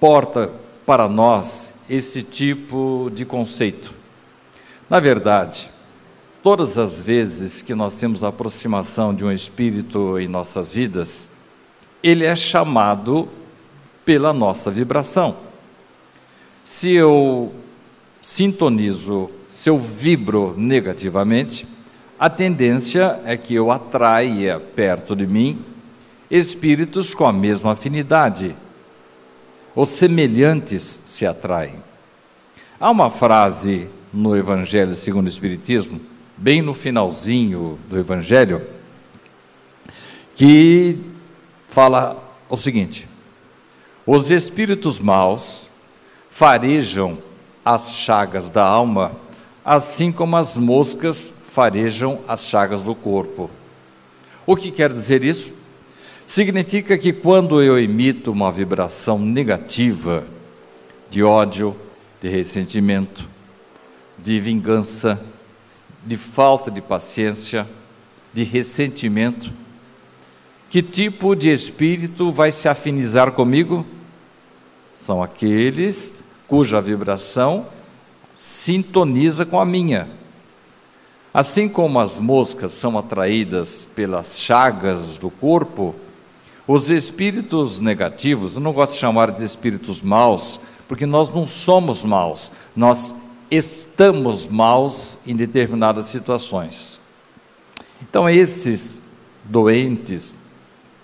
[0.00, 0.50] porta
[0.84, 3.94] para nós esse tipo de conceito.
[4.88, 5.70] Na verdade,
[6.42, 11.30] todas as vezes que nós temos a aproximação de um espírito em nossas vidas,
[12.02, 13.28] ele é chamado
[14.04, 15.36] pela nossa vibração.
[16.64, 17.52] Se eu
[18.22, 21.66] sintonizo, se eu vibro negativamente,
[22.18, 25.64] a tendência é que eu atraia perto de mim
[26.30, 28.54] espíritos com a mesma afinidade.
[29.82, 31.76] Os semelhantes se atraem.
[32.78, 35.98] Há uma frase no Evangelho segundo o Espiritismo,
[36.36, 38.60] bem no finalzinho do Evangelho,
[40.36, 40.98] que
[41.66, 43.08] fala o seguinte:
[44.04, 45.66] os espíritos maus
[46.28, 47.16] farejam
[47.64, 49.12] as chagas da alma,
[49.64, 53.50] assim como as moscas farejam as chagas do corpo.
[54.44, 55.50] O que quer dizer isso?
[56.30, 60.24] Significa que quando eu emito uma vibração negativa
[61.10, 61.74] de ódio,
[62.22, 63.28] de ressentimento,
[64.16, 65.20] de vingança,
[66.06, 67.66] de falta de paciência,
[68.32, 69.52] de ressentimento,
[70.70, 73.84] que tipo de espírito vai se afinizar comigo?
[74.94, 77.66] São aqueles cuja vibração
[78.36, 80.08] sintoniza com a minha.
[81.34, 85.92] Assim como as moscas são atraídas pelas chagas do corpo,
[86.66, 92.04] os espíritos negativos, eu não gosto de chamar de espíritos maus, porque nós não somos
[92.04, 93.14] maus, nós
[93.50, 97.00] estamos maus em determinadas situações.
[98.02, 99.02] Então, esses
[99.44, 100.36] doentes,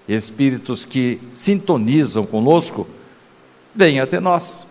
[0.09, 2.87] espíritos que sintonizam conosco,
[3.75, 4.67] vêm até nós,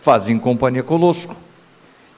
[0.00, 1.34] fazem companhia conosco.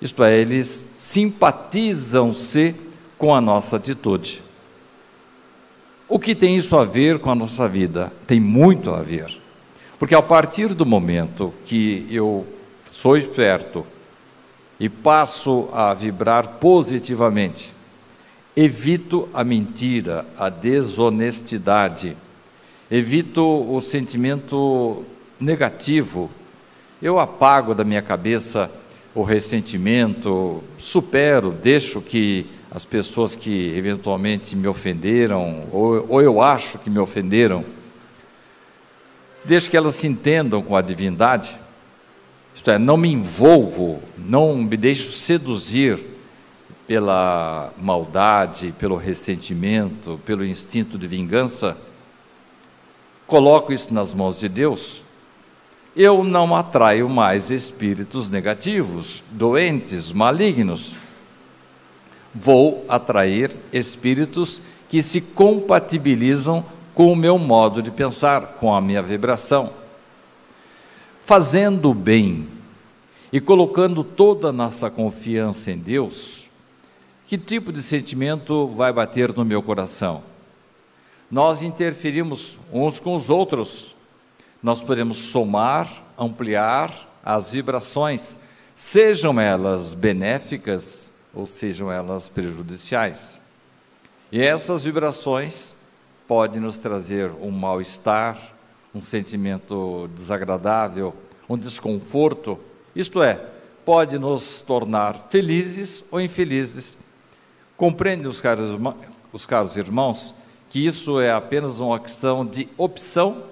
[0.00, 2.74] Isto é, eles simpatizam-se
[3.16, 4.42] com a nossa atitude.
[6.08, 8.12] O que tem isso a ver com a nossa vida?
[8.28, 9.26] Tem muito a ver.
[9.98, 12.46] Porque a partir do momento que eu
[12.92, 13.84] sou esperto
[14.78, 17.72] e passo a vibrar positivamente,
[18.54, 22.16] evito a mentira, a desonestidade,
[22.88, 25.04] evito o sentimento
[25.40, 26.30] negativo,
[27.02, 28.70] eu apago da minha cabeça
[29.12, 36.78] o ressentimento, supero, deixo que as pessoas que eventualmente me ofenderam, ou, ou eu acho
[36.78, 37.64] que me ofenderam,
[39.44, 41.56] deixo que elas se entendam com a divindade,
[42.54, 46.04] isto é, não me envolvo, não me deixo seduzir
[46.86, 51.76] pela maldade, pelo ressentimento, pelo instinto de vingança,
[53.26, 55.02] coloco isso nas mãos de Deus,
[55.94, 61.05] eu não atraio mais espíritos negativos, doentes, malignos
[62.38, 66.64] vou atrair espíritos que se compatibilizam
[66.94, 69.72] com o meu modo de pensar, com a minha vibração.
[71.24, 72.46] Fazendo o bem
[73.32, 76.46] e colocando toda a nossa confiança em Deus,
[77.26, 80.22] que tipo de sentimento vai bater no meu coração?
[81.30, 83.94] Nós interferimos uns com os outros,
[84.62, 86.92] nós podemos somar, ampliar
[87.24, 88.38] as vibrações,
[88.74, 93.38] sejam elas benéficas ou sejam elas prejudiciais.
[94.32, 95.76] E essas vibrações
[96.26, 98.36] podem nos trazer um mal-estar,
[98.94, 101.14] um sentimento desagradável,
[101.48, 102.58] um desconforto,
[102.94, 103.34] isto é,
[103.84, 106.96] pode nos tornar felizes ou infelizes.
[107.76, 108.80] Compreendem os caros,
[109.32, 110.34] os caros irmãos
[110.68, 113.44] que isso é apenas uma questão de opção?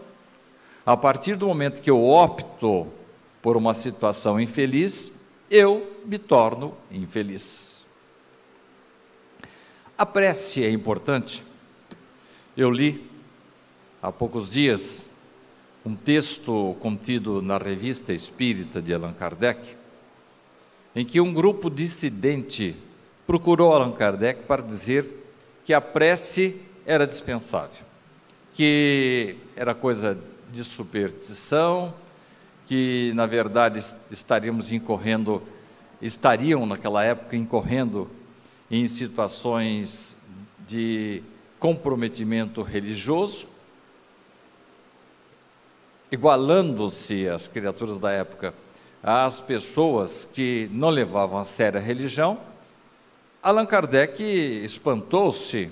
[0.84, 2.86] A partir do momento que eu opto
[3.40, 5.12] por uma situação infeliz,
[5.50, 7.73] eu me torno infeliz.
[9.96, 11.44] A prece é importante.
[12.56, 13.08] Eu li
[14.02, 15.08] há poucos dias
[15.86, 19.76] um texto contido na Revista Espírita de Allan Kardec,
[20.96, 22.74] em que um grupo dissidente
[23.24, 25.14] procurou Allan Kardec para dizer
[25.64, 27.86] que a prece era dispensável,
[28.52, 30.18] que era coisa
[30.50, 31.94] de superstição,
[32.66, 33.78] que na verdade
[34.10, 35.40] estaríamos incorrendo,
[36.02, 38.10] estariam naquela época incorrendo
[38.74, 40.16] em situações
[40.66, 41.22] de
[41.60, 43.46] comprometimento religioso,
[46.10, 48.52] igualando-se as criaturas da época
[49.00, 52.40] às pessoas que não levavam a sério a religião,
[53.40, 55.70] Allan Kardec espantou-se.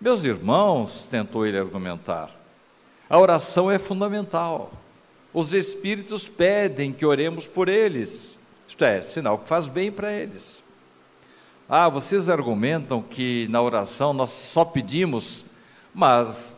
[0.00, 2.34] Meus irmãos, tentou ele argumentar,
[3.08, 4.72] a oração é fundamental.
[5.32, 8.36] Os espíritos pedem que oremos por eles,
[8.66, 10.66] isto é, sinal que faz bem para eles.
[11.70, 15.44] Ah, vocês argumentam que na oração nós só pedimos,
[15.94, 16.56] mas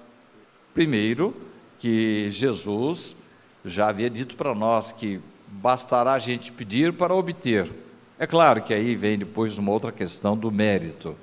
[0.72, 1.34] primeiro
[1.80, 3.16] que Jesus
[3.64, 7.68] já havia dito para nós que bastará a gente pedir para obter.
[8.20, 11.16] É claro que aí vem depois uma outra questão do mérito.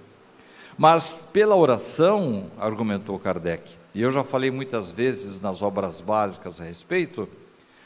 [0.77, 6.65] Mas pela oração, argumentou Kardec, e eu já falei muitas vezes nas obras básicas a
[6.65, 7.29] respeito,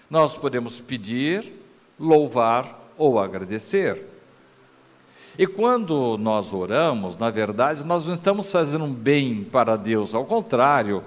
[0.10, 1.54] nós podemos pedir,
[2.00, 4.08] louvar ou agradecer.
[5.38, 10.26] E quando nós oramos, na verdade, nós não estamos fazendo um bem para Deus, ao
[10.26, 11.04] contrário,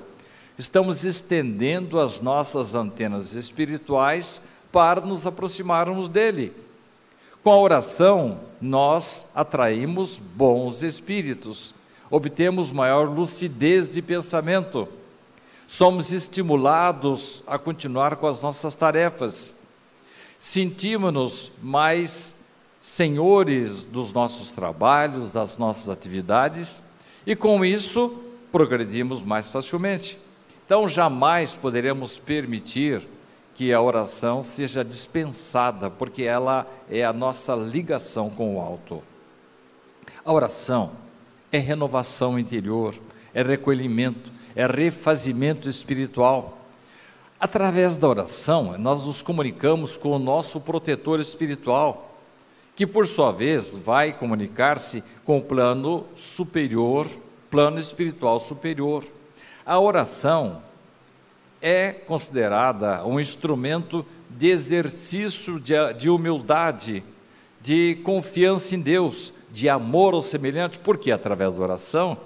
[0.57, 4.41] estamos estendendo as nossas antenas espirituais
[4.73, 6.53] para nos aproximarmos dele.
[7.43, 11.75] Com a oração, nós atraímos bons espíritos,
[12.11, 14.89] obtemos maior lucidez de pensamento,
[15.69, 19.57] somos estimulados a continuar com as nossas tarefas,
[20.39, 22.44] sentimos-nos mais
[22.85, 26.83] senhores dos nossos trabalhos, das nossas atividades,
[27.27, 28.23] e com isso
[28.53, 30.19] progredimos mais facilmente.
[30.67, 33.09] Então, jamais poderemos permitir
[33.55, 39.03] que a oração seja dispensada, porque ela é a nossa ligação com o alto.
[40.23, 40.93] A oração
[41.51, 42.95] é renovação interior,
[43.33, 46.59] é recolhimento, é refazimento espiritual.
[47.41, 52.11] Através da oração, nós nos comunicamos com o nosso protetor espiritual,
[52.77, 57.07] que por sua vez vai comunicar-se com o plano superior,
[57.51, 59.05] plano espiritual superior.
[59.65, 60.63] A oração
[61.63, 67.05] é considerada um instrumento de exercício de, de humildade,
[67.63, 72.19] de confiança em Deus, de amor ao semelhante, porque através da oração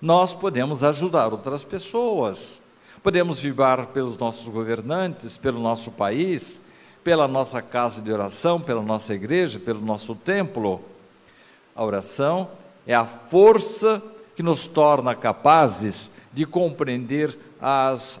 [0.00, 2.62] nós podemos ajudar outras pessoas,
[3.02, 6.62] podemos vibrar pelos nossos governantes, pelo nosso país,
[7.06, 10.80] pela nossa casa de oração, pela nossa igreja, pelo nosso templo.
[11.72, 12.50] A oração
[12.84, 14.02] é a força
[14.34, 18.20] que nos torna capazes de compreender as,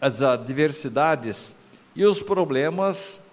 [0.00, 1.56] as adversidades
[1.92, 3.32] e os problemas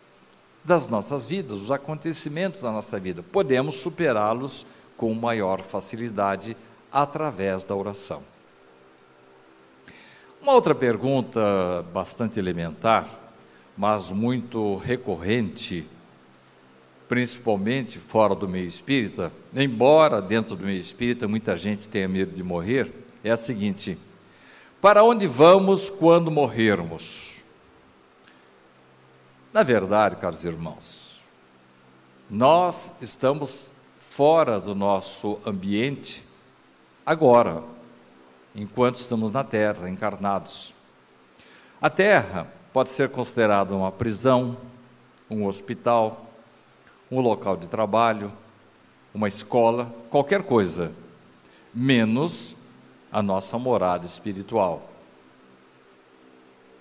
[0.64, 3.22] das nossas vidas, os acontecimentos da nossa vida.
[3.22, 4.66] Podemos superá-los
[4.98, 6.58] com maior facilidade
[6.92, 8.24] através da oração.
[10.42, 13.21] Uma outra pergunta bastante elementar,
[13.78, 15.88] mas muito recorrente,
[17.08, 22.44] principalmente fora do meio espírita, embora dentro do meio espírita muita gente tenha medo de
[22.44, 22.92] morrer,
[23.24, 23.98] é a seguinte:
[24.82, 27.42] para onde vamos quando morrermos?
[29.54, 31.20] Na verdade, caros irmãos,
[32.30, 33.70] nós estamos
[34.00, 36.24] fora do nosso ambiente
[37.06, 37.64] agora,
[38.56, 40.74] enquanto estamos na Terra, encarnados.
[41.82, 44.58] A Terra pode ser considerada uma prisão,
[45.30, 46.26] um hospital,
[47.10, 48.32] um local de trabalho,
[49.14, 50.92] uma escola, qualquer coisa,
[51.74, 52.56] menos
[53.12, 54.90] a nossa morada espiritual.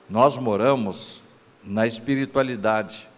[0.09, 1.23] Nós moramos
[1.63, 3.09] na espiritualidade.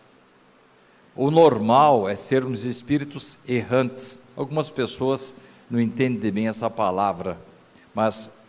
[1.15, 4.31] O normal é sermos espíritos errantes.
[4.37, 5.35] Algumas pessoas
[5.71, 7.39] não entendem bem essa palavra,
[7.95, 8.42] mas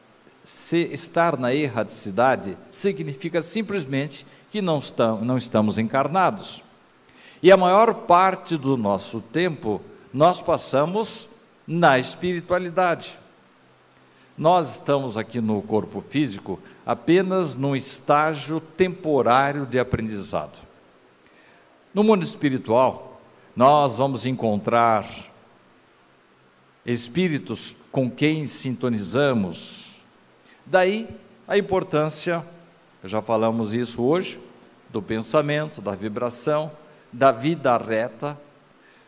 [0.43, 4.81] se estar na erradicidade significa simplesmente que não,
[5.21, 6.61] não estamos encarnados.
[7.41, 9.81] E a maior parte do nosso tempo
[10.13, 11.29] nós passamos
[11.67, 13.17] na espiritualidade.
[14.37, 20.59] Nós estamos aqui no corpo físico apenas num estágio temporário de aprendizado.
[21.93, 23.21] No mundo espiritual,
[23.55, 25.07] nós vamos encontrar
[26.85, 29.82] espíritos com quem sintonizamos.
[30.65, 31.07] Daí
[31.47, 32.43] a importância,
[33.03, 34.39] já falamos isso hoje,
[34.89, 36.71] do pensamento, da vibração,
[37.11, 38.37] da vida reta,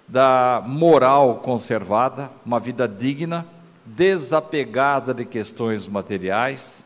[0.08, 3.46] da moral conservada, uma vida digna,
[3.86, 6.86] desapegada de questões materiais,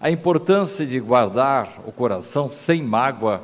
[0.00, 3.42] a importância de guardar o coração sem mágoa,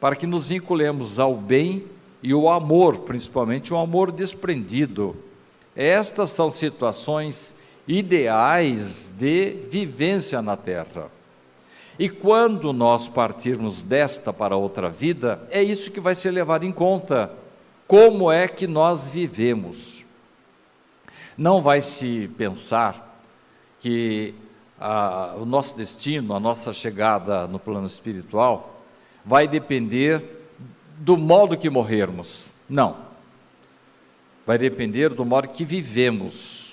[0.00, 1.84] para que nos vinculemos ao bem
[2.22, 5.16] e o amor, principalmente o amor desprendido.
[5.74, 7.54] Estas são situações
[7.86, 11.10] ideais de vivência na terra.
[11.98, 16.72] E quando nós partirmos desta para outra vida, é isso que vai ser levado em
[16.72, 17.30] conta.
[17.86, 20.04] Como é que nós vivemos?
[21.38, 23.18] Não vai se pensar
[23.80, 24.34] que
[24.78, 28.82] a, o nosso destino, a nossa chegada no plano espiritual,
[29.24, 30.22] vai depender
[30.98, 32.44] do modo que morrermos.
[32.68, 32.96] Não.
[34.46, 36.65] Vai depender do modo que vivemos,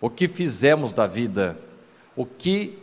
[0.00, 1.58] o que fizemos da vida,
[2.14, 2.78] o que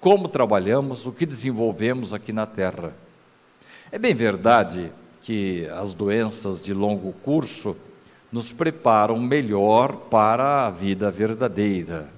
[0.00, 2.92] como trabalhamos, o que desenvolvemos aqui na Terra.
[3.90, 4.90] É bem verdade
[5.20, 7.76] que as doenças de longo curso
[8.32, 12.08] nos preparam melhor para a vida verdadeira.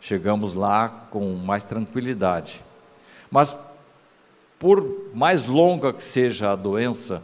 [0.00, 2.60] Chegamos lá com mais tranquilidade.
[3.30, 3.56] Mas
[4.58, 7.22] por mais longa que seja a doença,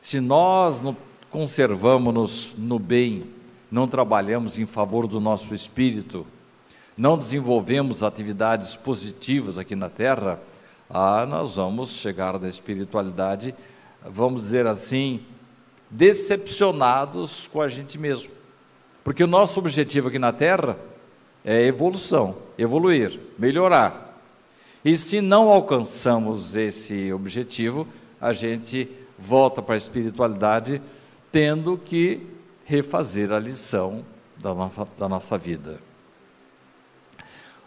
[0.00, 0.80] se nós
[1.30, 3.24] conservamos-nos no bem,
[3.70, 6.26] não trabalhamos em favor do nosso espírito,
[6.96, 10.40] não desenvolvemos atividades positivas aqui na terra,
[10.90, 13.54] ah, nós vamos chegar na espiritualidade,
[14.04, 15.20] vamos dizer assim,
[15.90, 18.30] decepcionados com a gente mesmo.
[19.04, 20.76] Porque o nosso objetivo aqui na terra
[21.44, 24.18] é evolução, evoluir, melhorar.
[24.84, 27.86] E se não alcançamos esse objetivo,
[28.20, 30.80] a gente volta para a espiritualidade
[31.30, 32.26] tendo que
[32.68, 34.04] refazer a lição
[34.36, 35.80] da nossa, da nossa vida.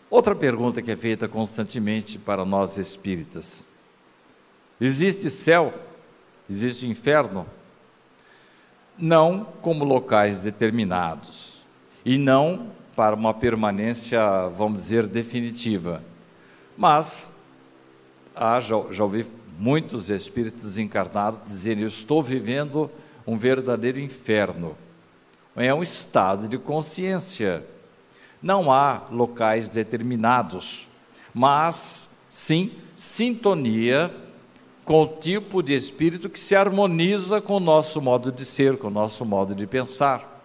[0.09, 3.65] Outra pergunta que é feita constantemente para nós espíritas:
[4.79, 5.73] existe céu?
[6.49, 7.45] Existe inferno?
[8.97, 11.61] Não como locais determinados,
[12.05, 16.03] e não para uma permanência, vamos dizer, definitiva
[16.81, 17.33] mas
[18.35, 19.25] ah, já, já ouvi
[19.59, 22.89] muitos espíritos encarnados dizerem: Eu estou vivendo
[23.27, 24.75] um verdadeiro inferno.
[25.55, 27.65] É um estado de consciência.
[28.41, 30.87] Não há locais determinados,
[31.33, 34.13] mas sim sintonia
[34.85, 38.87] com o tipo de espírito que se harmoniza com o nosso modo de ser, com
[38.87, 40.43] o nosso modo de pensar.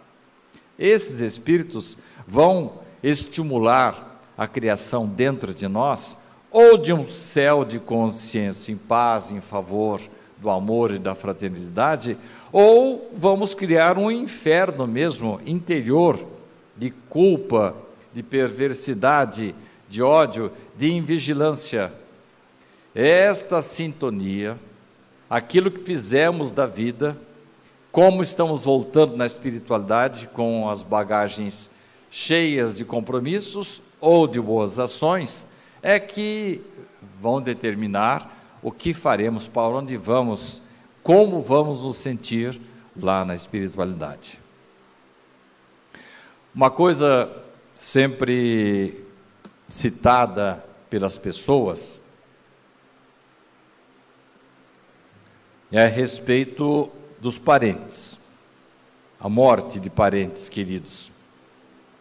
[0.79, 1.97] Esses espíritos
[2.27, 6.17] vão estimular a criação dentro de nós
[6.51, 10.01] ou de um céu de consciência em paz, em favor
[10.39, 12.19] do amor e da fraternidade,
[12.53, 16.25] ou vamos criar um inferno mesmo interior
[16.77, 17.75] de culpa,
[18.13, 19.55] de perversidade,
[19.89, 21.93] de ódio, de invigilância.
[22.95, 24.59] Esta sintonia,
[25.29, 27.17] aquilo que fizemos da vida,
[27.91, 31.71] como estamos voltando na espiritualidade com as bagagens
[32.11, 35.47] cheias de compromissos ou de boas ações,
[35.83, 36.61] é que
[37.21, 40.63] vão determinar o que faremos, para onde vamos,
[41.07, 42.61] como vamos nos sentir
[43.01, 44.41] lá na espiritualidade.
[46.53, 47.31] Uma coisa
[47.77, 49.05] sempre
[49.69, 52.01] citada pelas pessoas
[55.71, 58.19] é a respeito dos parentes,
[59.21, 61.13] a morte de parentes queridos.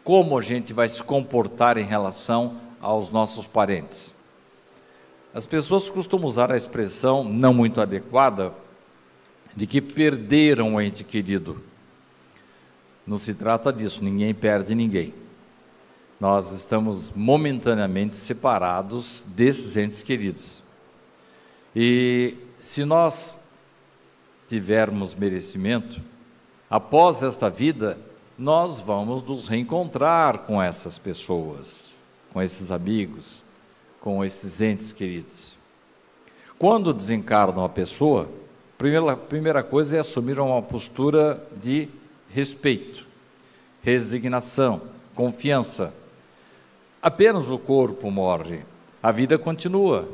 [0.04, 4.16] Como a gente vai se comportar em relação aos nossos parentes.
[5.32, 8.65] As pessoas costumam usar a expressão não muito adequada
[9.56, 11.62] de que perderam o ente querido.
[13.06, 15.14] Não se trata disso, ninguém perde ninguém.
[16.20, 20.62] Nós estamos momentaneamente separados desses entes queridos.
[21.76, 23.40] E se nós
[24.48, 26.02] tivermos merecimento,
[26.70, 27.98] após esta vida,
[28.38, 31.96] nós vamos nos reencontrar com essas pessoas
[32.36, 33.42] com esses amigos,
[34.02, 35.54] com esses entes queridos.
[36.60, 38.30] Quando desencarnam a pessoa,
[38.86, 41.89] primeira, primeira coisa é assumir uma postura de
[42.30, 43.04] respeito,
[43.82, 44.80] resignação,
[45.15, 45.92] confiança.
[47.01, 48.63] Apenas o corpo morre,
[49.01, 50.08] a vida continua.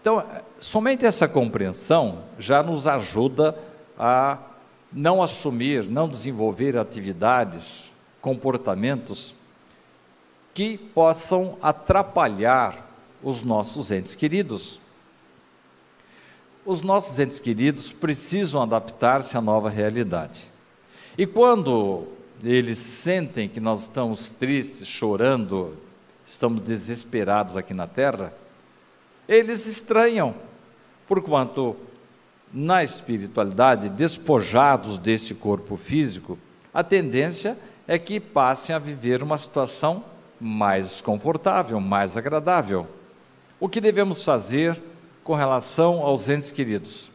[0.00, 0.24] Então,
[0.60, 3.58] somente essa compreensão já nos ajuda
[3.98, 4.38] a
[4.92, 9.34] não assumir, não desenvolver atividades, comportamentos
[10.54, 12.88] que possam atrapalhar
[13.20, 14.78] os nossos entes queridos.
[16.66, 20.48] Os nossos entes queridos precisam adaptar-se à nova realidade.
[21.16, 22.08] E quando
[22.42, 25.76] eles sentem que nós estamos tristes, chorando,
[26.26, 28.34] estamos desesperados aqui na terra,
[29.28, 30.34] eles estranham,
[31.06, 31.76] porquanto
[32.52, 36.36] na espiritualidade, despojados deste corpo físico,
[36.74, 37.56] a tendência
[37.86, 40.04] é que passem a viver uma situação
[40.40, 42.88] mais confortável, mais agradável.
[43.60, 44.76] O que devemos fazer
[45.26, 47.10] com relação aos entes queridos?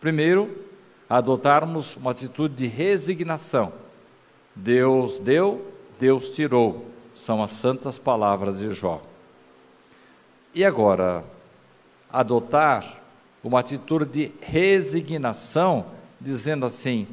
[0.00, 0.56] Primeiro,
[1.10, 3.72] adotarmos uma atitude de resignação.
[4.54, 5.66] Deus deu,
[5.98, 6.86] Deus tirou.
[7.14, 9.02] São as santas palavras de Jó.
[10.54, 11.24] E agora,
[12.10, 13.00] adotar
[13.42, 15.86] uma atitude de resignação,
[16.20, 17.08] dizendo assim: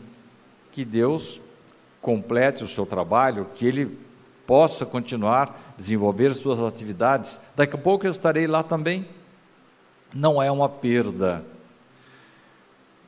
[0.71, 1.41] que Deus
[2.01, 3.97] complete o seu trabalho, que Ele
[4.45, 7.39] possa continuar desenvolver suas atividades.
[7.55, 9.07] Daqui a pouco eu estarei lá também.
[10.13, 11.43] Não é uma perda.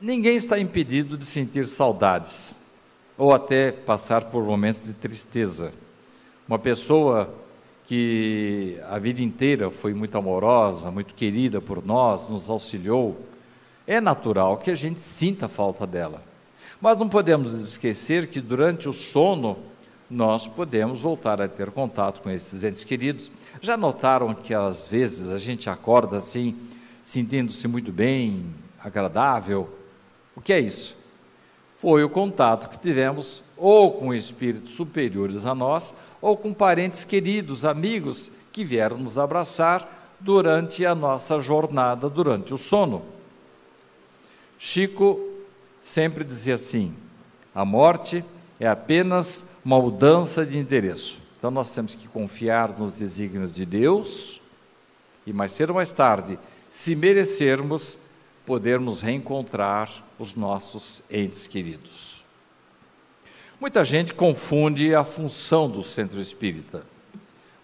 [0.00, 2.56] Ninguém está impedido de sentir saudades
[3.16, 5.72] ou até passar por momentos de tristeza.
[6.46, 7.32] Uma pessoa
[7.84, 13.20] que a vida inteira foi muito amorosa, muito querida por nós, nos auxiliou,
[13.86, 16.22] é natural que a gente sinta falta dela.
[16.80, 19.58] Mas não podemos esquecer que durante o sono
[20.10, 23.30] nós podemos voltar a ter contato com esses entes queridos.
[23.60, 26.56] Já notaram que às vezes a gente acorda assim,
[27.02, 28.46] sentindo-se muito bem,
[28.82, 29.68] agradável.
[30.36, 30.96] O que é isso?
[31.78, 37.64] Foi o contato que tivemos ou com espíritos superiores a nós, ou com parentes queridos,
[37.64, 43.02] amigos que vieram nos abraçar durante a nossa jornada, durante o sono.
[44.58, 45.18] Chico
[45.80, 46.94] sempre dizia assim:
[47.54, 48.24] a morte
[48.60, 51.20] é apenas uma mudança de endereço.
[51.38, 54.40] Então nós temos que confiar nos desígnios de Deus
[55.26, 56.38] e mais cedo ou mais tarde,
[56.72, 57.98] se merecermos,
[58.46, 62.24] podermos reencontrar os nossos entes queridos.
[63.60, 66.82] Muita gente confunde a função do centro espírita.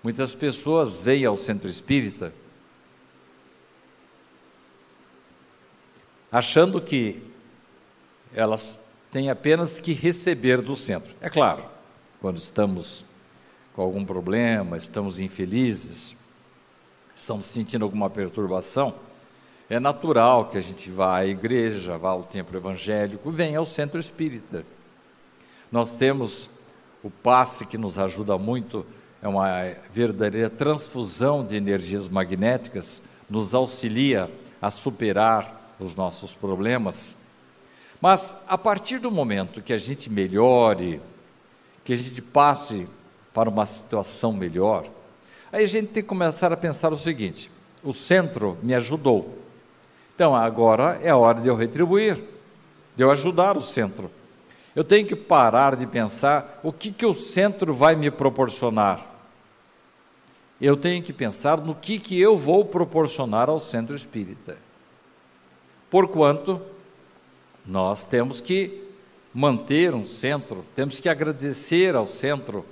[0.03, 2.35] Muitas pessoas vêm ao centro espírita
[6.31, 7.23] achando que
[8.35, 8.79] elas
[9.11, 11.15] têm apenas que receber do centro.
[11.23, 11.65] É claro,
[12.21, 13.07] quando estamos
[13.73, 16.18] com algum problema, estamos infelizes,
[17.19, 18.95] estamos sentindo alguma perturbação,
[19.69, 23.99] é natural que a gente vá à igreja, vá ao templo evangélico, venha ao centro
[23.99, 24.65] espírita.
[25.71, 26.49] Nós temos
[27.03, 28.87] o passe que nos ajuda muito,
[29.21, 29.49] é uma
[29.93, 34.31] verdadeira transfusão de energias magnéticas, nos auxilia
[34.63, 37.17] a superar os nossos problemas.
[38.01, 41.03] Mas a partir do momento que a gente melhore,
[41.85, 42.89] que a gente passe
[43.35, 44.89] para uma situação melhor,
[45.53, 47.51] aí a gente tem que começar a pensar o seguinte:
[47.83, 49.39] o centro me ajudou,
[50.15, 52.17] então agora é a hora de eu retribuir,
[52.97, 54.11] de eu ajudar o centro.
[54.75, 59.05] Eu tenho que parar de pensar o que, que o centro vai me proporcionar.
[60.61, 64.57] Eu tenho que pensar no que, que eu vou proporcionar ao centro espírita.
[65.91, 66.61] Porquanto
[67.65, 68.85] nós temos que
[69.33, 72.65] manter um centro, temos que agradecer ao centro,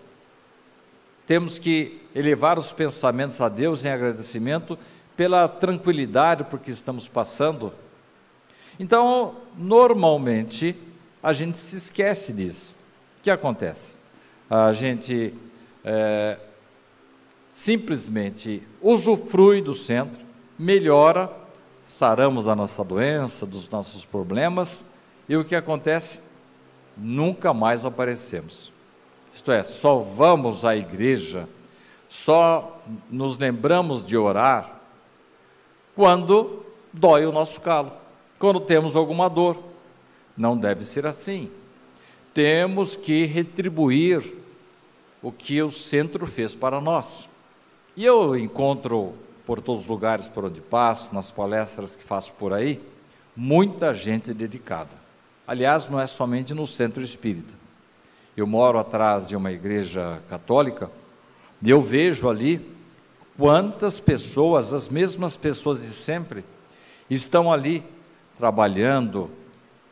[1.26, 4.78] temos que elevar os pensamentos a Deus em agradecimento
[5.16, 7.72] pela tranquilidade por que estamos passando.
[8.78, 10.76] Então, normalmente,
[11.22, 12.72] a gente se esquece disso.
[13.18, 13.94] O que acontece?
[14.48, 15.34] A gente
[15.84, 16.38] é,
[17.48, 20.20] simplesmente usufrui do centro,
[20.58, 21.30] melhora,
[21.84, 24.84] saramos a nossa doença, dos nossos problemas,
[25.28, 26.20] e o que acontece?
[26.96, 28.75] Nunca mais aparecemos.
[29.36, 31.46] Isto é, só vamos à igreja,
[32.08, 34.80] só nos lembramos de orar
[35.94, 37.92] quando dói o nosso calo,
[38.38, 39.58] quando temos alguma dor.
[40.34, 41.50] Não deve ser assim.
[42.32, 44.24] Temos que retribuir
[45.22, 47.28] o que o centro fez para nós.
[47.94, 49.12] E eu encontro
[49.44, 52.80] por todos os lugares por onde passo, nas palestras que faço por aí,
[53.36, 54.96] muita gente dedicada.
[55.46, 57.65] Aliás, não é somente no centro espírita.
[58.36, 60.90] Eu moro atrás de uma igreja católica
[61.62, 62.76] e eu vejo ali
[63.36, 66.42] Quantas pessoas, as mesmas pessoas de sempre,
[67.10, 67.84] estão ali
[68.38, 69.30] trabalhando,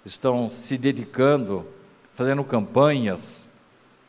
[0.05, 1.67] estão se dedicando,
[2.15, 3.47] fazendo campanhas,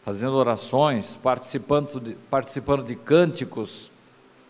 [0.06, 3.92] fazendo orações, participando de, participando de cânticos.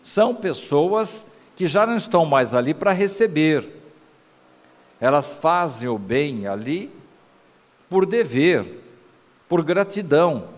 [0.04, 3.82] São pessoas que já não estão mais ali para receber.
[5.00, 6.92] Elas fazem o bem ali
[7.90, 8.84] por dever,
[9.48, 10.48] por gratidão.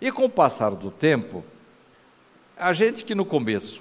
[0.00, 1.44] E com o passar do tempo,
[2.56, 3.80] a gente que no começo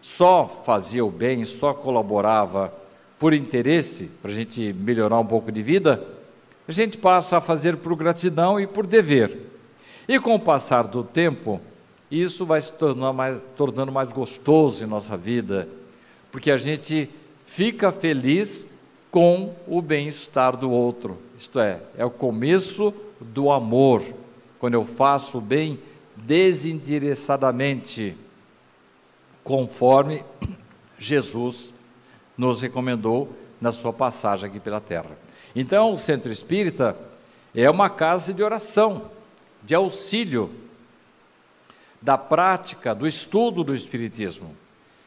[0.00, 2.72] só fazia o bem, só colaborava
[3.18, 6.06] por interesse, para a gente melhorar um pouco de vida,
[6.68, 9.50] a gente passa a fazer por gratidão e por dever.
[10.06, 11.60] E com o passar do tempo,
[12.10, 12.72] isso vai se
[13.14, 15.68] mais, tornando mais gostoso em nossa vida,
[16.30, 17.08] porque a gente
[17.44, 18.66] fica feliz
[19.10, 21.18] com o bem-estar do outro.
[21.38, 24.02] Isto é, é o começo do amor.
[24.58, 25.78] Quando eu faço o bem,
[26.16, 28.16] desinteressadamente,
[29.44, 30.24] conforme
[30.98, 31.72] Jesus
[32.36, 35.18] nos recomendou na sua passagem aqui pela terra.
[35.54, 36.96] Então, o centro espírita
[37.54, 39.10] é uma casa de oração,
[39.62, 40.50] de auxílio
[42.00, 44.54] da prática, do estudo do Espiritismo.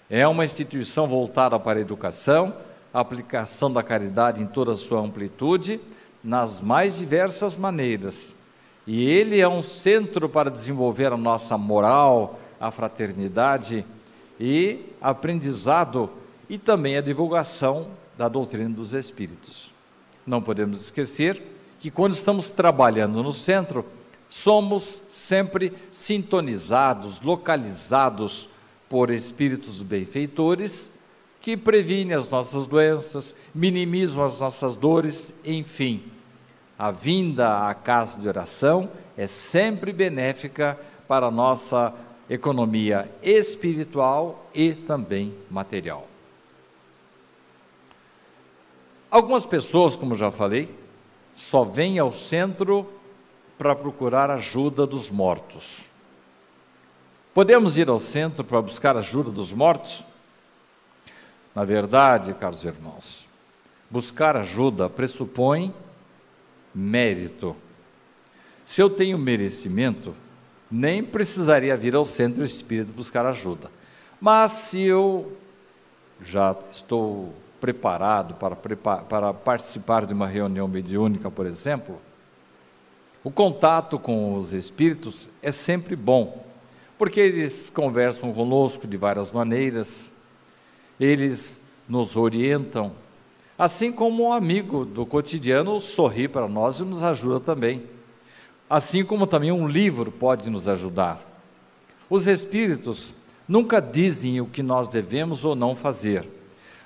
[0.09, 2.55] É uma instituição voltada para a educação,
[2.91, 5.79] aplicação da caridade em toda a sua amplitude,
[6.23, 8.35] nas mais diversas maneiras
[8.91, 13.85] e ele é um centro para desenvolver a nossa moral, a fraternidade
[14.39, 16.09] e aprendizado
[16.49, 17.85] e também a divulgação
[18.17, 19.69] da doutrina dos espíritos.
[20.25, 21.39] Não podemos esquecer
[21.79, 23.85] que quando estamos trabalhando no centro,
[24.27, 28.49] somos sempre sintonizados, localizados
[28.89, 30.98] por espíritos benfeitores
[31.41, 36.03] que previnem as nossas doenças, minimizam as nossas dores, enfim
[36.79, 41.93] a vinda à casa de oração é sempre benéfica para a nossa
[42.29, 46.07] economia espiritual e também material.
[49.11, 50.73] Algumas pessoas, como já falei,
[51.33, 52.87] só vêm ao centro
[53.57, 55.81] para procurar ajuda dos mortos.
[57.33, 60.01] Podemos ir ao centro para buscar ajuda dos mortos?
[61.55, 63.27] Na verdade, caros irmãos,
[63.89, 65.73] buscar ajuda pressupõe
[66.73, 67.55] mérito.
[68.65, 70.15] Se eu tenho merecimento,
[70.69, 73.71] nem precisaria vir ao centro espírita buscar ajuda.
[74.21, 75.35] Mas se eu
[76.21, 81.99] já estou preparado para, para participar de uma reunião mediúnica, por exemplo,
[83.23, 86.45] o contato com os espíritos é sempre bom,
[86.97, 90.11] porque eles conversam conosco de várias maneiras,
[90.99, 92.91] eles nos orientam,
[93.57, 97.83] assim como um amigo do cotidiano sorri para nós e nos ajuda também.
[98.69, 101.25] Assim como também um livro pode nos ajudar.
[102.09, 103.13] Os espíritos
[103.47, 106.27] nunca dizem o que nós devemos ou não fazer,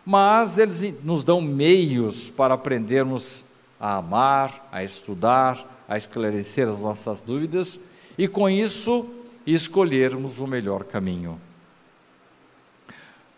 [0.06, 3.44] mas eles nos dão meios para aprendermos
[3.80, 7.80] a amar, a estudar, a esclarecer as nossas dúvidas
[8.18, 9.06] e com isso
[9.46, 11.40] escolhermos o melhor caminho.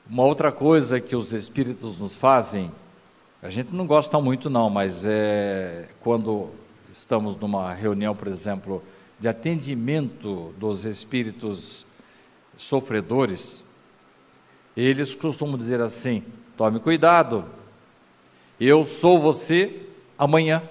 [0.08, 2.72] Uma outra coisa que os espíritos nos fazem,
[3.42, 6.52] a gente não gosta muito não, mas é quando
[6.94, 8.84] estamos numa reunião, por exemplo,
[9.20, 11.88] de atendimento dos espíritos
[12.56, 13.64] sofredores,
[14.78, 16.24] eles costumam dizer assim:
[16.56, 17.44] tome cuidado,
[18.60, 19.88] eu sou você
[20.20, 20.62] amanhã.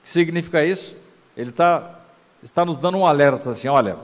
[0.00, 0.94] O que significa isso?
[1.34, 2.00] Ele tá,
[2.42, 3.96] está nos dando um alerta assim: olha,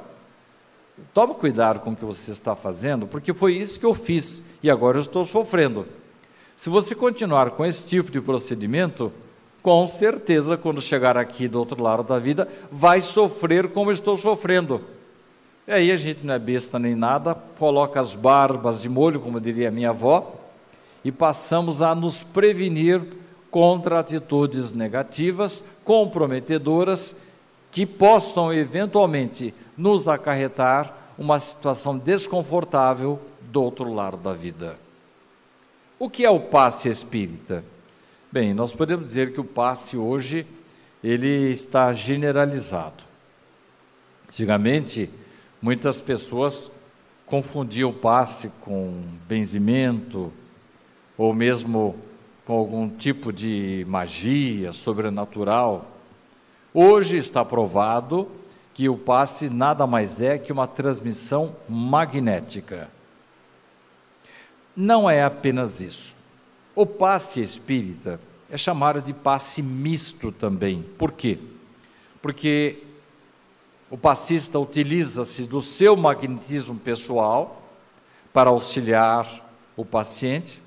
[1.14, 4.70] Tome cuidado com o que você está fazendo, porque foi isso que eu fiz e
[4.70, 5.86] agora eu estou sofrendo.
[6.56, 9.12] Se você continuar com esse tipo de procedimento,
[9.62, 14.80] com certeza, quando chegar aqui do outro lado da vida, vai sofrer como estou sofrendo.
[15.66, 19.40] E aí a gente não é besta nem nada, coloca as barbas de molho, como
[19.40, 20.34] diria minha avó,
[21.04, 23.02] e passamos a nos prevenir
[23.50, 27.14] contra atitudes negativas, comprometedoras,
[27.70, 34.76] que possam eventualmente nos acarretar uma situação desconfortável do outro lado da vida.
[35.98, 37.64] O que é o passe espírita?
[38.30, 40.44] Bem, nós podemos dizer que o passe hoje
[41.02, 43.04] ele está generalizado.
[44.28, 45.08] Antigamente,
[45.62, 46.70] muitas pessoas
[47.24, 50.32] confundiam o passe com benzimento
[51.16, 51.96] ou mesmo
[52.44, 55.86] com algum tipo de magia sobrenatural.
[56.74, 58.28] Hoje está provado
[58.78, 62.88] que o passe nada mais é que uma transmissão magnética.
[64.76, 66.14] Não é apenas isso.
[66.76, 70.84] O passe espírita é chamado de passe misto também.
[70.96, 71.40] Por quê?
[72.22, 72.84] Porque
[73.90, 77.60] o passista utiliza-se do seu magnetismo pessoal
[78.32, 79.44] para auxiliar
[79.76, 80.62] o paciente,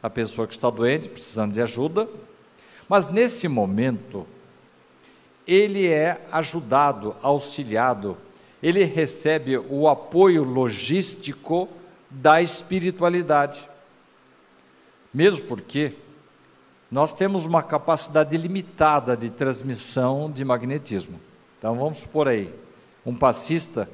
[0.00, 2.08] a pessoa que está doente, precisando de ajuda,
[2.88, 4.24] mas nesse momento
[5.46, 8.16] ele é ajudado, auxiliado,
[8.62, 11.68] ele recebe o apoio logístico
[12.10, 13.68] da espiritualidade.
[15.12, 15.94] Mesmo porque
[16.90, 21.20] nós temos uma capacidade limitada de transmissão de magnetismo.
[21.58, 22.52] Então vamos supor aí,
[23.04, 23.88] um passista,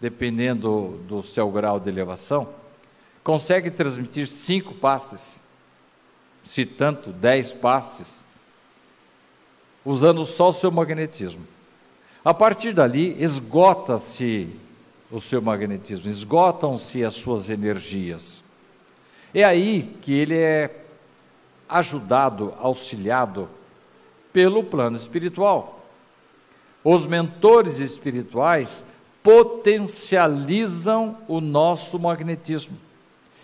[0.00, 2.48] dependendo do seu grau de elevação,
[3.22, 5.40] consegue transmitir cinco passes,
[6.44, 8.25] se tanto, dez passes,
[9.86, 11.46] usando só o seu magnetismo.
[12.24, 14.48] A partir dali, esgota-se
[15.12, 18.42] o seu magnetismo, esgotam-se as suas energias.
[19.32, 20.82] É aí que ele é
[21.68, 23.48] ajudado, auxiliado
[24.32, 25.86] pelo plano espiritual.
[26.82, 28.84] Os mentores espirituais
[29.22, 32.76] potencializam o nosso magnetismo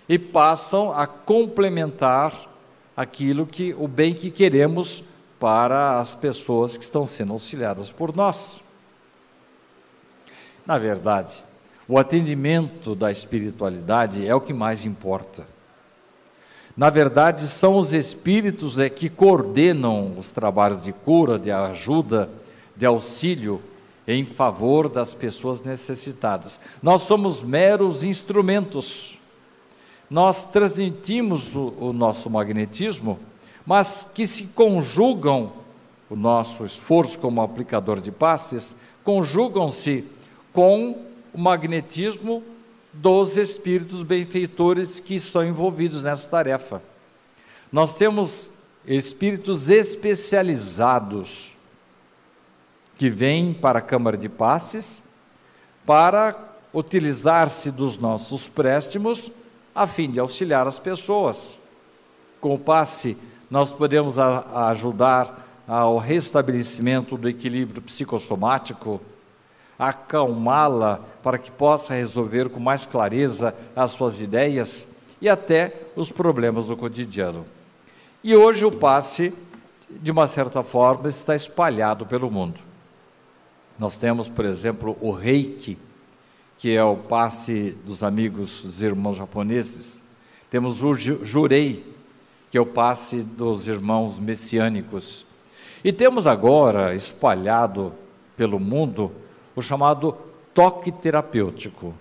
[0.08, 2.48] e passam a complementar
[2.96, 5.04] aquilo que o bem que queremos
[5.42, 8.60] para as pessoas que estão sendo auxiliadas por nós.
[10.64, 11.42] Na verdade,
[11.88, 15.44] o atendimento da espiritualidade é o que mais importa.
[16.76, 22.30] Na verdade, são os espíritos é que coordenam os trabalhos de cura, de ajuda,
[22.76, 23.60] de auxílio
[24.06, 26.60] em favor das pessoas necessitadas.
[26.80, 29.18] Nós somos meros instrumentos.
[30.08, 33.18] Nós transmitimos o, o nosso magnetismo
[33.66, 35.52] mas que se conjugam,
[36.10, 40.04] o nosso esforço como aplicador de passes, conjugam-se
[40.52, 42.42] com o magnetismo
[42.92, 46.82] dos espíritos benfeitores que são envolvidos nessa tarefa.
[47.70, 48.52] Nós temos
[48.86, 51.56] espíritos especializados
[52.98, 55.02] que vêm para a Câmara de Passes
[55.86, 56.36] para
[56.72, 59.30] utilizar-se dos nossos préstimos
[59.74, 61.58] a fim de auxiliar as pessoas.
[62.40, 63.16] Com o passe
[63.52, 68.98] nós podemos a, ajudar ao restabelecimento do equilíbrio psicossomático,
[69.78, 74.86] acalmá-la para que possa resolver com mais clareza as suas ideias
[75.20, 77.44] e até os problemas do cotidiano.
[78.24, 79.34] E hoje o passe,
[79.90, 82.58] de uma certa forma, está espalhado pelo mundo.
[83.78, 85.76] Nós temos, por exemplo, o reiki,
[86.56, 90.02] que é o passe dos amigos, dos irmãos japoneses.
[90.48, 91.91] Temos o jurei,
[92.52, 95.24] que o passe dos irmãos messiânicos.
[95.82, 97.94] E temos agora espalhado
[98.36, 99.10] pelo mundo
[99.56, 100.14] o chamado
[100.52, 101.94] toque terapêutico.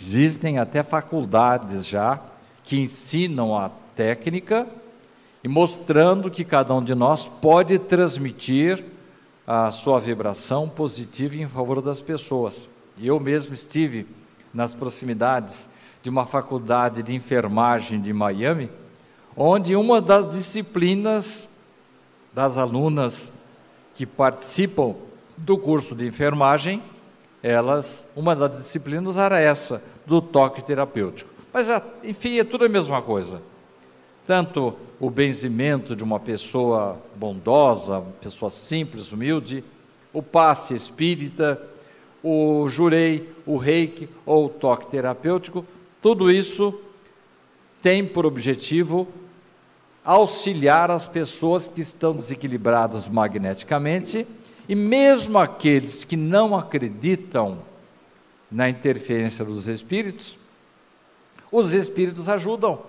[0.00, 2.18] Existem até faculdades já
[2.64, 4.66] que ensinam a técnica
[5.44, 8.82] e mostrando que cada um de nós pode transmitir
[9.46, 12.66] a sua vibração positiva em favor das pessoas.
[12.98, 14.06] Eu mesmo estive
[14.54, 15.68] nas proximidades
[16.02, 18.70] de uma faculdade de enfermagem de Miami,
[19.36, 21.60] onde uma das disciplinas
[22.32, 23.32] das alunas
[23.94, 24.94] que participam
[25.36, 26.82] do curso de enfermagem
[27.42, 31.30] elas, uma das disciplinas era essa, do toque terapêutico.
[31.52, 33.40] Mas, é, enfim, é tudo a mesma coisa.
[34.26, 39.64] Tanto o benzimento de uma pessoa bondosa, pessoa simples, humilde,
[40.12, 41.60] o passe espírita,
[42.22, 45.64] o jurei, o reiki ou o toque terapêutico,
[46.02, 46.78] tudo isso
[47.82, 49.08] tem por objetivo
[50.04, 54.26] auxiliar as pessoas que estão desequilibradas magneticamente
[54.68, 57.58] e mesmo aqueles que não acreditam
[58.50, 60.38] na interferência dos espíritos,
[61.50, 62.80] os espíritos ajudam.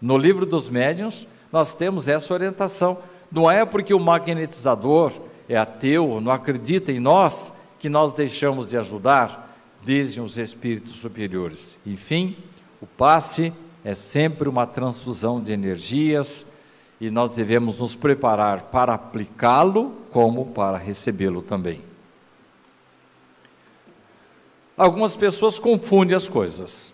[0.00, 2.98] No livro dos médiuns, nós temos essa orientação.
[3.30, 5.12] Não é porque o magnetizador
[5.48, 11.76] é ateu, não acredita em nós, que nós deixamos de ajudar, dizem os espíritos superiores.
[11.86, 12.36] Enfim,
[12.80, 13.52] o passe
[13.84, 16.46] é sempre uma transfusão de energias,
[17.00, 21.80] e nós devemos nos preparar para aplicá-lo como para recebê-lo também.
[24.76, 26.92] Algumas pessoas confundem as coisas.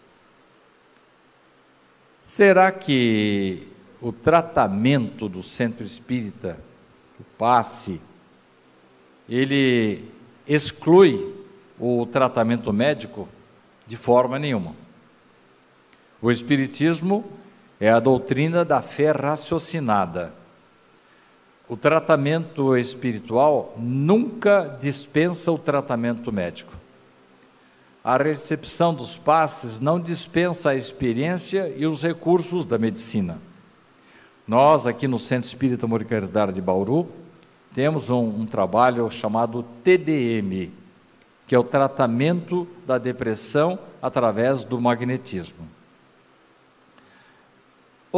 [2.22, 3.68] Será que
[4.00, 6.58] o tratamento do centro espírita,
[7.18, 8.00] o passe,
[9.28, 10.08] ele
[10.46, 11.34] exclui
[11.78, 13.28] o tratamento médico?
[13.86, 14.85] De forma nenhuma.
[16.20, 17.24] O Espiritismo
[17.78, 20.32] é a doutrina da fé raciocinada.
[21.68, 26.72] O tratamento espiritual nunca dispensa o tratamento médico.
[28.02, 33.38] A recepção dos passes não dispensa a experiência e os recursos da medicina.
[34.46, 37.08] Nós, aqui no Centro Espírita Moricardar de Bauru,
[37.74, 40.70] temos um, um trabalho chamado TDM,
[41.48, 45.75] que é o tratamento da depressão através do magnetismo.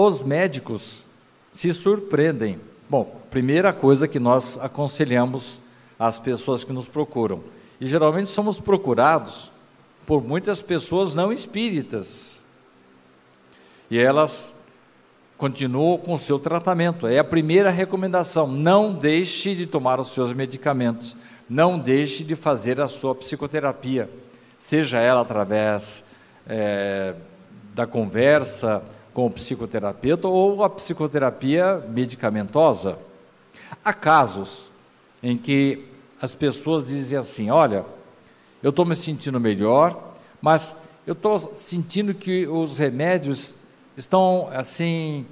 [0.00, 1.02] Os médicos
[1.50, 2.60] se surpreendem.
[2.88, 5.58] Bom, primeira coisa que nós aconselhamos
[5.98, 7.42] às pessoas que nos procuram.
[7.80, 9.50] E geralmente somos procurados
[10.06, 12.40] por muitas pessoas não espíritas.
[13.90, 14.54] E elas
[15.36, 17.08] continuam com o seu tratamento.
[17.08, 21.16] É a primeira recomendação: não deixe de tomar os seus medicamentos,
[21.50, 24.08] não deixe de fazer a sua psicoterapia,
[24.60, 26.04] seja ela através
[26.46, 27.16] é,
[27.74, 28.84] da conversa,
[29.18, 33.00] com o psicoterapeuta ou a psicoterapia medicamentosa.
[33.84, 34.70] Há casos
[35.20, 35.86] em que
[36.22, 37.84] as pessoas dizem assim: olha,
[38.62, 40.72] eu estou me sentindo melhor, mas
[41.04, 43.56] eu estou sentindo que os remédios
[43.96, 45.26] estão assim.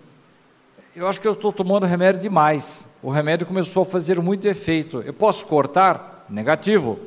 [0.96, 2.88] Eu acho que eu estou tomando remédio demais.
[3.01, 5.01] O remédio começou a fazer muito efeito.
[5.03, 6.27] Eu posso cortar?
[6.29, 6.99] Negativo.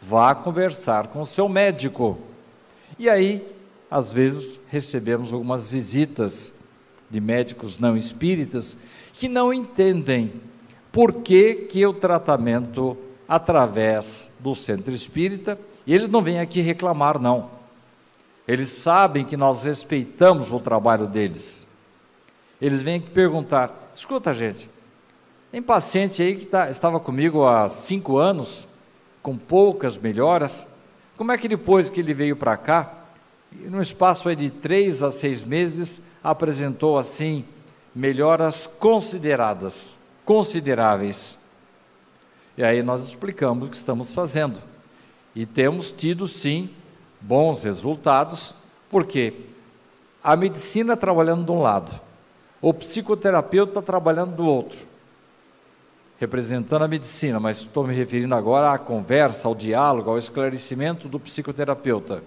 [0.00, 2.16] Vá conversar com o seu médico.
[3.00, 3.53] E aí
[3.90, 6.60] às vezes recebemos algumas visitas
[7.10, 8.76] de médicos não espíritas
[9.12, 10.32] que não entendem
[10.90, 12.96] por que, que o tratamento
[13.28, 17.50] através do centro espírita, e eles não vêm aqui reclamar, não.
[18.46, 21.66] Eles sabem que nós respeitamos o trabalho deles.
[22.60, 24.68] Eles vêm aqui perguntar: escuta, gente,
[25.50, 28.66] tem paciente aí que tá, estava comigo há cinco anos,
[29.22, 30.66] com poucas melhoras,
[31.16, 33.03] como é que depois que ele veio para cá,
[33.62, 37.44] e no espaço de três a seis meses, apresentou assim
[37.94, 41.38] melhoras consideradas, consideráveis.
[42.56, 44.58] E aí nós explicamos o que estamos fazendo.
[45.34, 46.70] E temos tido sim
[47.20, 48.54] bons resultados,
[48.90, 49.32] porque
[50.22, 52.00] a medicina trabalhando de um lado,
[52.60, 54.86] o psicoterapeuta trabalhando do outro,
[56.18, 61.18] representando a medicina, mas estou me referindo agora à conversa, ao diálogo, ao esclarecimento do
[61.18, 62.22] psicoterapeuta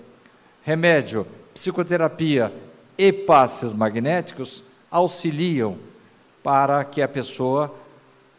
[0.68, 2.52] remédio, psicoterapia
[2.98, 5.78] e passes magnéticos auxiliam
[6.44, 7.74] para que a pessoa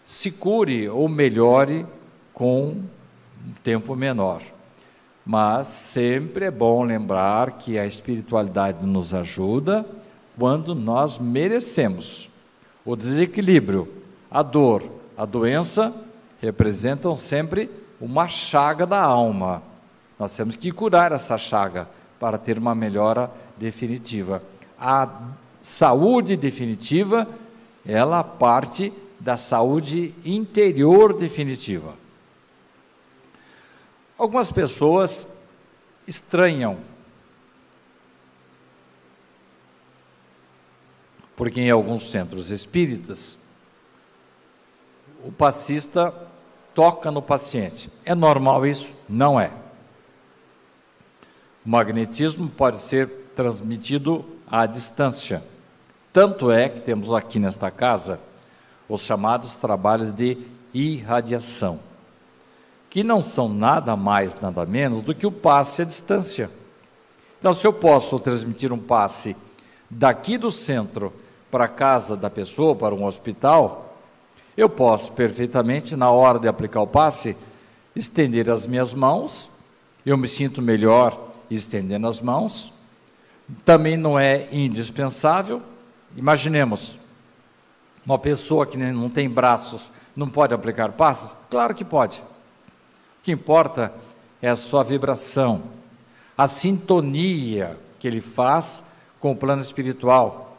[0.05, 1.87] se cure ou melhore
[2.35, 4.43] com um tempo menor.
[5.25, 9.87] Mas sempre é bom lembrar que a espiritualidade nos ajuda
[10.39, 12.29] quando nós merecemos.
[12.85, 13.89] O desequilíbrio,
[14.31, 14.83] a dor,
[15.17, 15.95] a doença
[16.43, 19.63] representam sempre uma chaga da alma.
[20.19, 21.89] Nós temos que curar essa chaga
[22.19, 24.43] para ter uma melhora definitiva.
[24.79, 25.09] A
[25.61, 27.29] saúde definitiva,
[27.85, 31.95] ela parte da saúde interior definitiva.
[34.17, 35.39] Algumas pessoas
[36.07, 36.79] estranham,
[41.37, 43.39] porque em alguns centros espíritas,
[45.25, 46.13] o passista
[46.75, 47.91] toca no paciente.
[48.05, 48.89] É normal isso?
[49.09, 49.53] Não é.
[51.65, 55.43] O magnetismo pode ser transmitido à distância.
[56.13, 58.21] Tanto é que temos aqui nesta casa
[58.89, 60.39] os chamados trabalhos de
[60.73, 61.81] irradiação
[62.91, 66.51] que não são nada mais, nada menos do que o passe à distância.
[67.39, 69.37] Então, se eu posso transmitir um passe
[69.89, 71.13] daqui do centro
[71.51, 73.97] para a casa da pessoa, para um hospital,
[74.57, 77.37] eu posso perfeitamente, na hora de aplicar o passe,
[77.95, 79.49] estender as minhas mãos,
[80.05, 82.73] eu me sinto melhor estendendo as mãos,
[83.65, 85.63] também não é indispensável.
[86.17, 86.97] Imaginemos,
[88.05, 91.35] uma pessoa que não tem braços não pode aplicar passes?
[91.51, 92.21] Claro que pode.
[92.21, 93.93] O que importa
[94.41, 95.65] é a sua vibração,
[96.37, 98.85] a sintonia que ele faz
[99.21, 100.57] com o plano espiritual.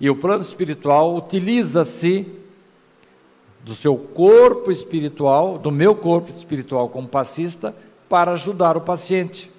[0.00, 2.26] E o plano espiritual utiliza-se
[3.64, 7.76] do seu corpo espiritual, do meu corpo espiritual como passista,
[8.08, 9.50] para ajudar o paciente.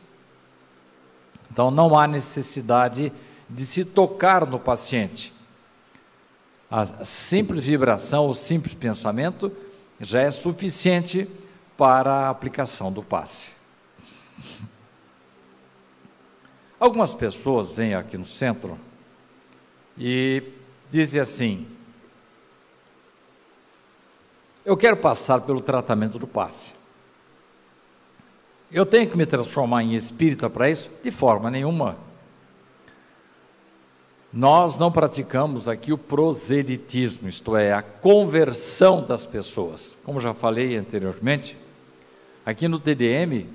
[1.60, 3.12] Então não há necessidade
[3.50, 5.34] de se tocar no paciente.
[6.72, 9.52] A simples vibração, o simples pensamento
[10.00, 11.28] já é suficiente
[11.76, 13.52] para a aplicação do passe.
[16.80, 18.80] Algumas pessoas vêm aqui no centro
[19.98, 20.41] e
[20.89, 21.67] dizem assim:
[24.63, 26.79] Eu quero passar pelo tratamento do passe.
[28.72, 30.90] Eu tenho que me transformar em espírita para isso?
[31.04, 31.98] De forma nenhuma.
[34.32, 39.98] Nós não praticamos aqui o proselitismo, isto é, a conversão das pessoas.
[40.04, 41.58] Como já falei anteriormente,
[42.50, 43.46] Aqui no TDM,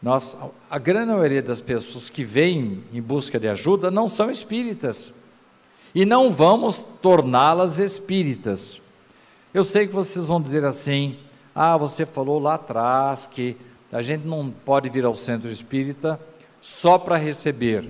[0.00, 0.36] nós,
[0.70, 5.12] a grande maioria das pessoas que vêm em busca de ajuda não são espíritas.
[5.92, 8.80] E não vamos torná-las espíritas.
[9.52, 11.18] Eu sei que vocês vão dizer assim:
[11.52, 13.56] ah, você falou lá atrás que
[13.96, 16.20] a gente não pode vir ao centro espírita
[16.60, 17.88] só para receber,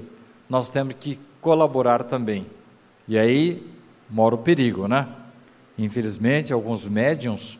[0.48, 2.46] nós temos que colaborar também.
[3.08, 3.66] E aí
[4.08, 5.08] mora o perigo, né?
[5.78, 7.58] Infelizmente, alguns médiums,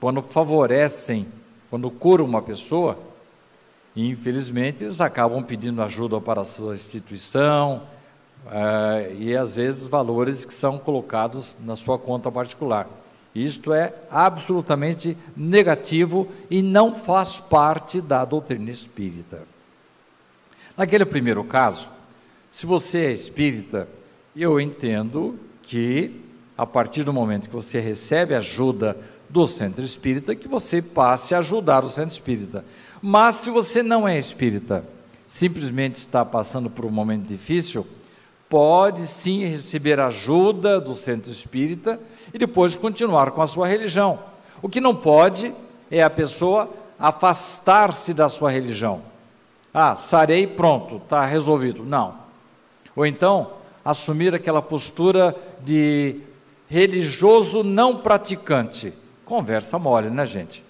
[0.00, 1.26] quando favorecem
[1.70, 2.98] quando curam uma pessoa,
[3.94, 7.82] infelizmente eles acabam pedindo ajuda para a sua instituição
[8.46, 12.88] uh, e às vezes valores que são colocados na sua conta particular.
[13.34, 19.42] Isto é absolutamente negativo e não faz parte da doutrina espírita.
[20.76, 21.88] Naquele primeiro caso,
[22.50, 23.88] se você é espírita,
[24.34, 26.24] eu entendo que
[26.58, 28.96] a partir do momento que você recebe ajuda
[29.28, 32.64] do centro espírita que você passe a ajudar o centro espírita.
[33.00, 34.84] Mas se você não é espírita,
[35.26, 37.86] simplesmente está passando por um momento difícil,
[38.48, 41.98] pode sim receber ajuda do centro espírita
[42.32, 44.18] e depois continuar com a sua religião.
[44.62, 45.52] O que não pode
[45.90, 49.02] é a pessoa afastar-se da sua religião.
[49.72, 51.84] Ah, sarei, pronto, está resolvido.
[51.84, 52.14] Não.
[52.94, 53.52] Ou então,
[53.84, 56.20] assumir aquela postura de
[56.68, 58.92] religioso não praticante.
[59.24, 60.62] Conversa mole, né, gente?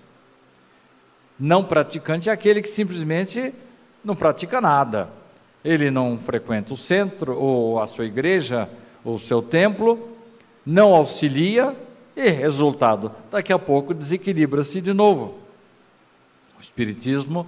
[1.38, 3.54] Não praticante é aquele que simplesmente
[4.04, 5.08] não pratica nada.
[5.64, 8.68] Ele não frequenta o centro, ou a sua igreja,
[9.04, 10.16] ou o seu templo,
[10.64, 11.76] não auxilia
[12.16, 15.38] e, resultado, daqui a pouco desequilibra-se de novo.
[16.58, 17.46] O Espiritismo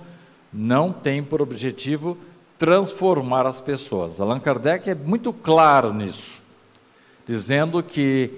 [0.52, 2.16] não tem por objetivo
[2.58, 4.20] transformar as pessoas.
[4.20, 6.42] Allan Kardec é muito claro nisso,
[7.26, 8.30] dizendo que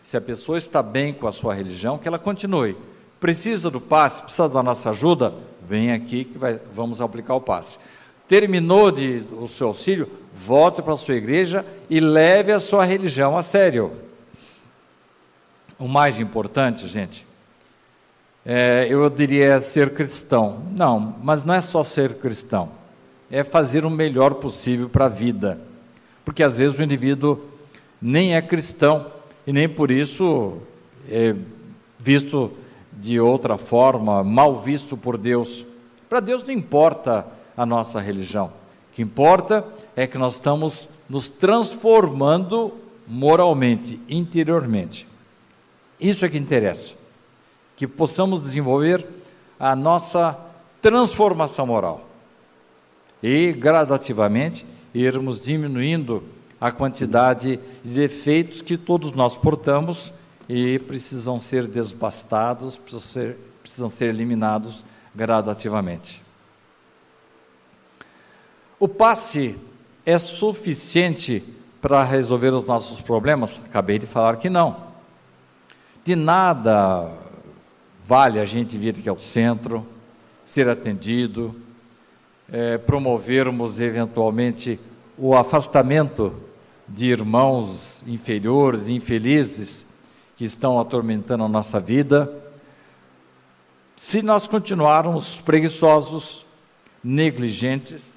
[0.00, 2.76] se a pessoa está bem com a sua religião, que ela continue.
[3.20, 5.34] Precisa do passe, precisa da nossa ajuda?
[5.68, 7.78] Vem aqui que vai, vamos aplicar o passe.
[8.32, 10.08] Terminou de, o seu auxílio?
[10.32, 13.92] Volte para a sua igreja e leve a sua religião a sério.
[15.78, 17.26] O mais importante, gente,
[18.42, 20.62] é, eu diria ser cristão.
[20.74, 22.70] Não, mas não é só ser cristão.
[23.30, 25.60] É fazer o melhor possível para a vida.
[26.24, 27.38] Porque às vezes o indivíduo
[28.00, 29.12] nem é cristão,
[29.46, 30.56] e nem por isso
[31.06, 31.34] é
[31.98, 32.50] visto
[32.94, 35.66] de outra forma, mal visto por Deus.
[36.08, 37.26] Para Deus não importa
[37.56, 38.46] a nossa religião.
[38.90, 39.64] O que importa
[39.96, 42.72] é que nós estamos nos transformando
[43.06, 45.06] moralmente, interiormente.
[46.00, 46.94] Isso é que interessa.
[47.76, 49.06] Que possamos desenvolver
[49.58, 50.38] a nossa
[50.80, 52.08] transformação moral.
[53.22, 56.22] E gradativamente irmos diminuindo
[56.60, 60.12] a quantidade de defeitos que todos nós portamos
[60.48, 64.84] e precisam ser desbastados, precisam ser, precisam ser eliminados
[65.14, 66.21] gradativamente.
[68.82, 69.56] O passe
[70.04, 71.40] é suficiente
[71.80, 73.60] para resolver os nossos problemas?
[73.64, 74.88] Acabei de falar que não.
[76.04, 77.08] De nada
[78.04, 79.86] vale a gente vir aqui ao centro,
[80.44, 81.54] ser atendido,
[82.50, 84.80] é, promovermos eventualmente
[85.16, 86.34] o afastamento
[86.88, 89.86] de irmãos inferiores, infelizes,
[90.36, 92.34] que estão atormentando a nossa vida,
[93.94, 96.44] se nós continuarmos preguiçosos,
[97.04, 98.11] negligentes,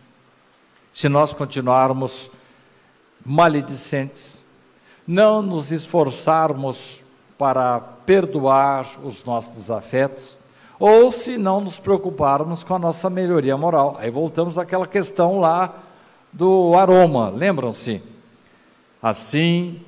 [0.95, 2.31] se nós continuarmos
[3.25, 4.39] maledicentes,
[5.05, 7.03] não nos esforçarmos
[7.37, 10.37] para perdoar os nossos afetos,
[10.79, 13.97] ou se não nos preocuparmos com a nossa melhoria moral.
[13.99, 15.75] Aí voltamos àquela questão lá
[16.31, 18.01] do aroma, lembram-se?
[19.03, 19.81] Assim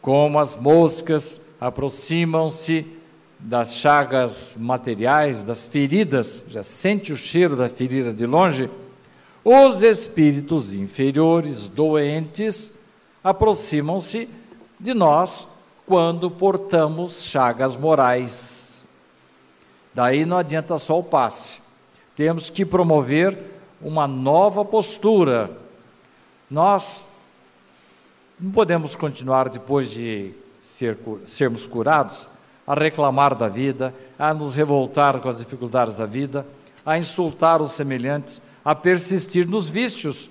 [0.00, 2.86] como as moscas aproximam-se
[3.38, 8.70] das chagas materiais, das feridas, já sente o cheiro da ferida de longe,
[9.44, 12.72] os espíritos inferiores, doentes,
[13.22, 14.28] aproximam-se
[14.80, 15.46] de nós
[15.86, 18.88] quando portamos chagas morais.
[19.92, 21.60] Daí não adianta só o passe.
[22.16, 23.38] Temos que promover
[23.82, 25.50] uma nova postura.
[26.50, 27.06] Nós
[28.40, 32.28] não podemos continuar depois de ser, sermos curados
[32.66, 36.46] a reclamar da vida, a nos revoltar com as dificuldades da vida,
[36.84, 40.28] a insultar os semelhantes, a persistir nos vícios.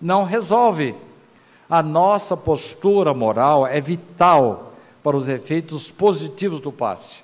[0.00, 0.94] Não resolve.
[1.68, 7.20] A nossa postura moral é vital para os efeitos positivos do passe.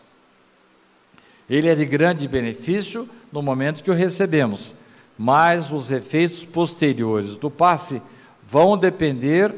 [1.49, 4.75] Ele é de grande benefício no momento que o recebemos,
[5.19, 8.01] mas os efeitos posteriores do passe
[8.47, 9.55] vão depender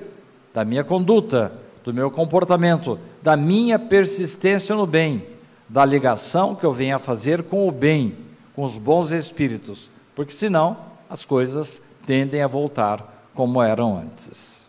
[0.53, 1.53] da minha conduta,
[1.85, 5.25] do meu comportamento, da minha persistência no bem,
[5.69, 8.17] da ligação que eu venho a fazer com o bem,
[8.57, 10.79] com os bons espíritos, porque senão
[11.11, 14.65] as coisas tendem a voltar como eram antes.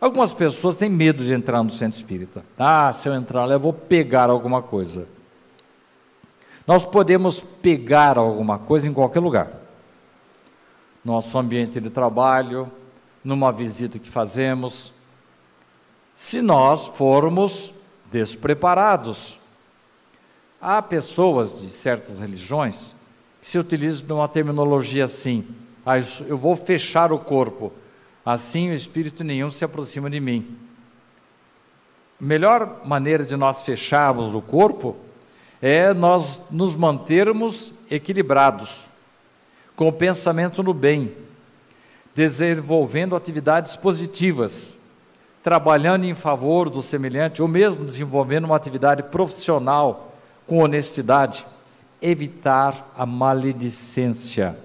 [0.00, 2.42] Algumas pessoas têm medo de entrar no centro espírita.
[2.58, 5.06] Ah, se eu entrar lá, eu vou pegar alguma coisa.
[6.66, 9.50] Nós podemos pegar alguma coisa em qualquer lugar.
[11.04, 12.70] Nosso ambiente de trabalho,
[13.22, 14.90] numa visita que fazemos,
[16.16, 17.72] se nós formos
[18.10, 19.39] despreparados.
[20.60, 22.94] Há pessoas de certas religiões
[23.40, 25.46] que se utilizam uma terminologia assim:
[25.86, 27.72] ah, eu vou fechar o corpo,
[28.24, 30.58] assim o espírito nenhum se aproxima de mim.
[32.20, 34.96] A melhor maneira de nós fecharmos o corpo
[35.62, 38.84] é nós nos mantermos equilibrados,
[39.74, 41.14] com o pensamento no bem,
[42.14, 44.78] desenvolvendo atividades positivas
[45.42, 50.09] trabalhando em favor do semelhante, ou mesmo desenvolvendo uma atividade profissional
[50.50, 51.46] com honestidade,
[52.02, 54.58] evitar a maledicência,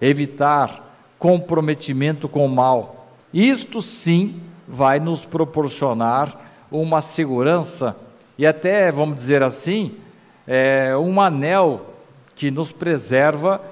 [0.00, 3.06] evitar comprometimento com o mal.
[3.32, 6.36] Isto sim vai nos proporcionar
[6.68, 7.96] uma segurança
[8.36, 9.94] e até, vamos dizer assim,
[10.48, 11.94] é, um anel
[12.34, 13.62] que nos preserva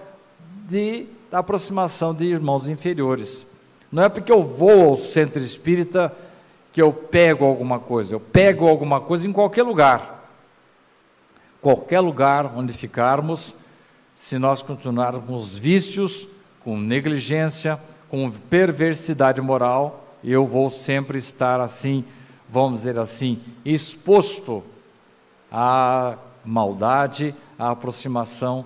[0.68, 3.48] de, da aproximação de irmãos inferiores.
[3.90, 6.14] Não é porque eu vou ao centro espírita
[6.72, 8.14] que eu pego alguma coisa.
[8.14, 10.21] Eu pego alguma coisa em qualquer lugar.
[11.62, 13.54] Qualquer lugar onde ficarmos,
[14.16, 16.26] se nós continuarmos vícios,
[16.64, 17.78] com negligência,
[18.10, 22.04] com perversidade moral, eu vou sempre estar assim,
[22.50, 24.64] vamos dizer assim, exposto
[25.52, 28.64] à maldade, à aproximação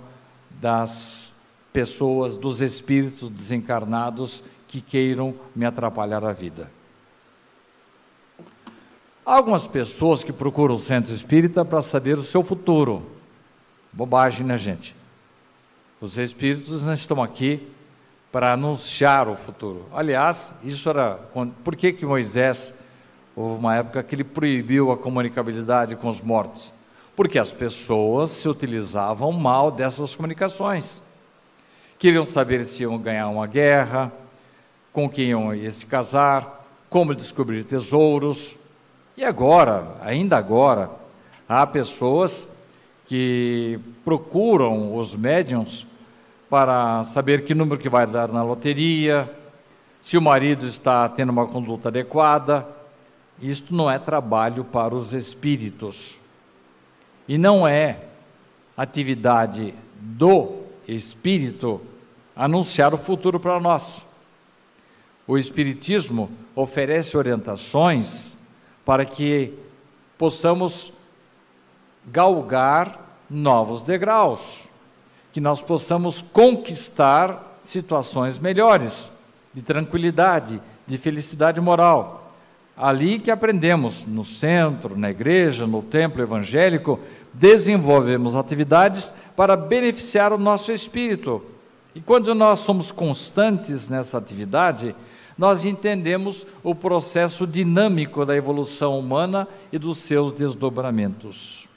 [0.50, 1.34] das
[1.74, 6.70] pessoas, dos espíritos desencarnados que queiram me atrapalhar a vida.
[9.26, 13.04] Há algumas pessoas que procuram o centro espírita para saber o seu futuro.
[13.92, 14.94] Bobagem, né, gente?
[16.00, 17.68] Os espíritos não estão aqui
[18.30, 19.84] para anunciar o futuro.
[19.92, 21.18] Aliás, isso era.
[21.64, 22.74] Por que, que Moisés,
[23.34, 26.72] houve uma época que ele proibiu a comunicabilidade com os mortos?
[27.16, 31.02] Porque as pessoas se utilizavam mal dessas comunicações.
[31.98, 34.12] Queriam saber se iam ganhar uma guerra,
[34.92, 38.55] com quem ia se casar, como descobrir tesouros.
[39.16, 40.90] E agora, ainda agora,
[41.48, 42.46] há pessoas
[43.06, 45.86] que procuram os médiums
[46.50, 49.30] para saber que número que vai dar na loteria,
[50.02, 52.68] se o marido está tendo uma conduta adequada.
[53.40, 56.18] Isto não é trabalho para os espíritos.
[57.26, 58.00] E não é
[58.76, 61.80] atividade do espírito
[62.36, 64.02] anunciar o futuro para nós.
[65.26, 68.35] O espiritismo oferece orientações
[68.86, 69.52] para que
[70.16, 70.92] possamos
[72.06, 74.62] galgar novos degraus,
[75.32, 79.10] que nós possamos conquistar situações melhores,
[79.52, 82.32] de tranquilidade, de felicidade moral.
[82.76, 87.00] Ali que aprendemos, no centro, na igreja, no templo evangélico,
[87.32, 91.42] desenvolvemos atividades para beneficiar o nosso espírito.
[91.92, 94.94] E quando nós somos constantes nessa atividade,
[95.36, 101.68] nós entendemos o processo dinâmico da evolução humana e dos seus desdobramentos.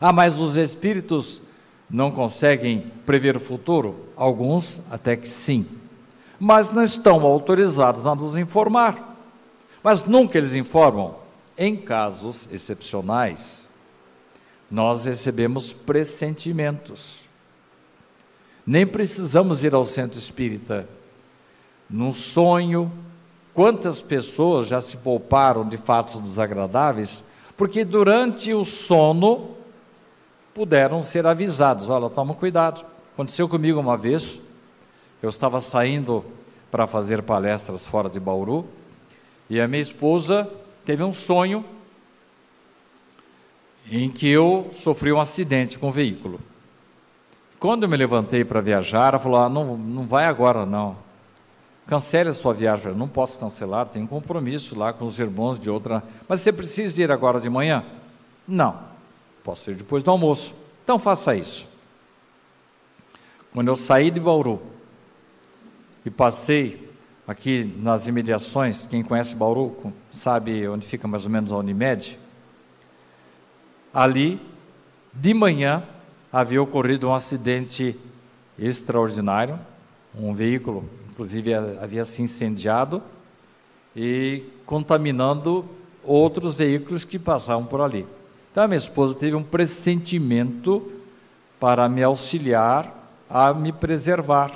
[0.00, 1.40] Ah, mas os espíritos
[1.90, 4.06] não conseguem prever o futuro?
[4.16, 5.66] Alguns até que sim.
[6.38, 9.16] Mas não estão autorizados a nos informar.
[9.82, 11.16] Mas nunca eles informam.
[11.56, 13.68] Em casos excepcionais,
[14.70, 17.20] nós recebemos pressentimentos.
[18.66, 20.88] Nem precisamos ir ao centro espírita.
[21.88, 22.90] Num sonho,
[23.54, 27.24] quantas pessoas já se pouparam de fatos desagradáveis,
[27.56, 29.50] porque durante o sono
[30.54, 32.84] puderam ser avisados: olha, toma cuidado.
[33.14, 34.38] Aconteceu comigo uma vez,
[35.22, 36.24] eu estava saindo
[36.70, 38.66] para fazer palestras fora de Bauru,
[39.48, 40.50] e a minha esposa
[40.84, 41.64] teve um sonho
[43.90, 46.40] em que eu sofri um acidente com o veículo.
[47.58, 51.05] Quando eu me levantei para viajar, ela falou: ah, não, não vai agora não.
[51.86, 52.88] Cancele a sua viagem.
[52.88, 56.02] Eu não posso cancelar, um compromisso lá com os irmãos de outra.
[56.28, 57.84] Mas você precisa ir agora de manhã?
[58.46, 58.78] Não.
[59.44, 60.54] Posso ir depois do almoço.
[60.82, 61.68] Então faça isso.
[63.52, 64.60] Quando eu saí de Bauru
[66.04, 66.90] e passei
[67.26, 72.18] aqui nas imediações, quem conhece Bauru sabe onde fica mais ou menos a Unimed.
[73.94, 74.40] Ali,
[75.14, 75.82] de manhã,
[76.32, 77.98] havia ocorrido um acidente
[78.58, 79.58] extraordinário.
[80.14, 83.02] Um veículo, inclusive, havia se incendiado
[83.96, 85.64] e contaminando
[86.04, 88.06] outros veículos que passavam por ali.
[88.52, 90.92] Então a minha esposa teve um pressentimento
[91.58, 92.94] para me auxiliar
[93.30, 94.52] a me preservar.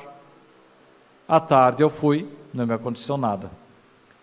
[1.27, 3.51] À tarde eu fui, não me aconteceu nada.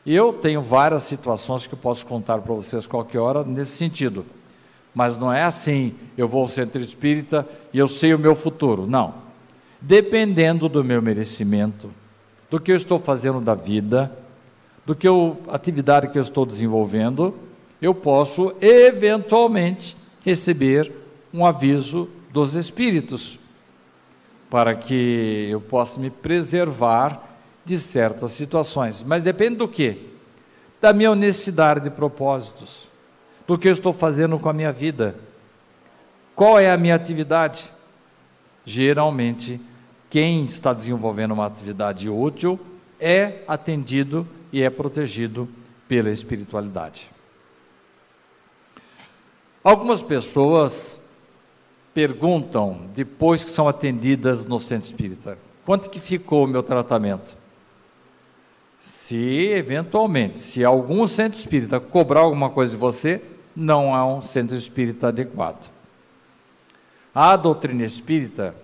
[0.05, 4.23] E eu tenho várias situações que eu posso contar para vocês qualquer hora nesse sentido.
[4.93, 8.85] Mas não é assim, eu vou ao centro espírita e eu sei o meu futuro.
[8.85, 9.15] Não.
[9.81, 11.89] Dependendo do meu merecimento,
[12.49, 14.11] do que eu estou fazendo da vida,
[14.85, 17.35] do que eu, atividade que eu estou desenvolvendo,
[17.81, 20.91] eu posso eventualmente receber
[21.33, 23.37] um aviso dos espíritos,
[24.49, 27.21] para que eu possa me preservar
[27.65, 29.03] de certas situações.
[29.03, 29.97] Mas depende do quê?
[30.81, 32.87] Da minha honestidade de propósitos,
[33.45, 35.15] do que eu estou fazendo com a minha vida.
[36.33, 37.69] Qual é a minha atividade?
[38.65, 39.59] Geralmente,
[40.09, 42.59] quem está desenvolvendo uma atividade útil
[42.99, 45.47] é atendido e é protegido
[45.87, 47.09] pela espiritualidade.
[49.63, 51.01] Algumas pessoas
[51.93, 57.35] perguntam, depois que são atendidas no centro espírita, quanto que ficou o meu tratamento?
[58.79, 63.21] Se eventualmente, se algum centro espírita cobrar alguma coisa de você,
[63.55, 65.69] não há um centro espírita adequado.
[67.13, 68.55] A doutrina espírita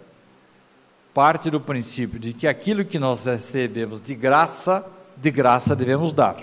[1.13, 4.85] parte do princípio de que aquilo que nós recebemos de graça,
[5.15, 6.37] de graça devemos dar.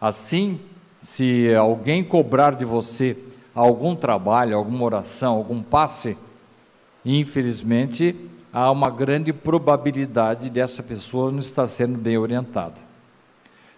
[0.00, 0.60] Assim,
[1.02, 3.16] se alguém cobrar de você
[3.54, 6.16] algum trabalho, alguma oração, algum passe,
[7.04, 8.14] infelizmente
[8.52, 12.76] há uma grande probabilidade dessa pessoa não estar sendo bem orientada.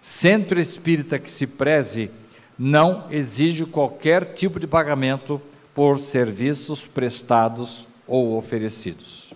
[0.02, 2.10] Centro espírita que se preze
[2.58, 5.40] não exige qualquer tipo de pagamento
[5.74, 9.32] por serviços prestados ou oferecidos.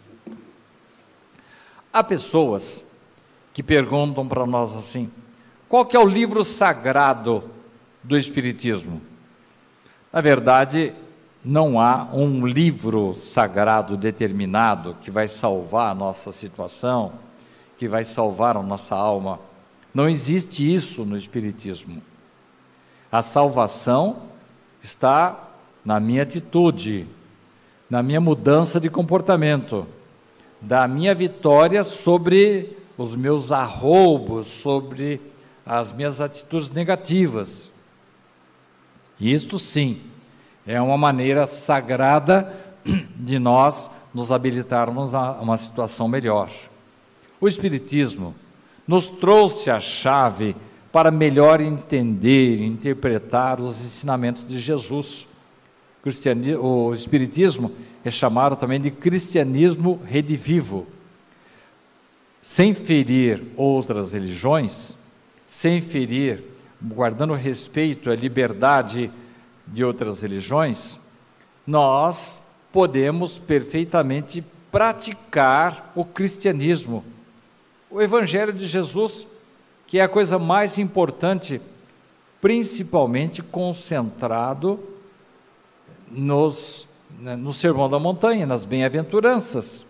[1.92, 2.84] Há pessoas
[3.52, 5.10] que perguntam para nós assim:
[5.68, 7.44] qual que é o livro sagrado
[8.02, 9.00] do Espiritismo.
[10.12, 10.92] Na verdade,
[11.44, 17.12] não há um livro sagrado determinado que vai salvar a nossa situação,
[17.78, 19.38] que vai salvar a nossa alma.
[19.94, 22.02] Não existe isso no Espiritismo.
[23.10, 24.22] A salvação
[24.82, 25.48] está
[25.84, 27.06] na minha atitude,
[27.88, 29.86] na minha mudança de comportamento,
[30.60, 35.20] da minha vitória sobre os meus arroubos, sobre
[35.64, 37.70] as minhas atitudes negativas.
[39.18, 40.00] Isto sim
[40.66, 42.54] é uma maneira sagrada
[43.16, 46.50] de nós nos habilitarmos a uma situação melhor.
[47.40, 48.34] O Espiritismo
[48.86, 50.56] nos trouxe a chave
[50.92, 55.26] para melhor entender e interpretar os ensinamentos de Jesus.
[56.02, 57.72] O Espiritismo
[58.04, 60.86] é chamado também de cristianismo redivivo.
[62.40, 64.96] Sem ferir outras religiões,
[65.46, 66.42] sem ferir,
[66.80, 69.10] guardando respeito à liberdade
[69.66, 70.96] de outras religiões,
[71.66, 72.42] nós
[72.72, 74.42] podemos perfeitamente
[74.72, 77.04] praticar o cristianismo,
[77.90, 79.26] o Evangelho de Jesus,
[79.86, 81.60] que é a coisa mais importante,
[82.40, 84.89] principalmente concentrado
[86.10, 86.86] nos,
[87.20, 89.86] né, no Sermão da Montanha, nas bem-aventuranças.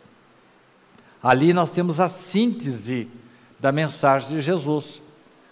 [1.22, 3.08] Ali nós temos a síntese
[3.58, 5.02] da mensagem de Jesus.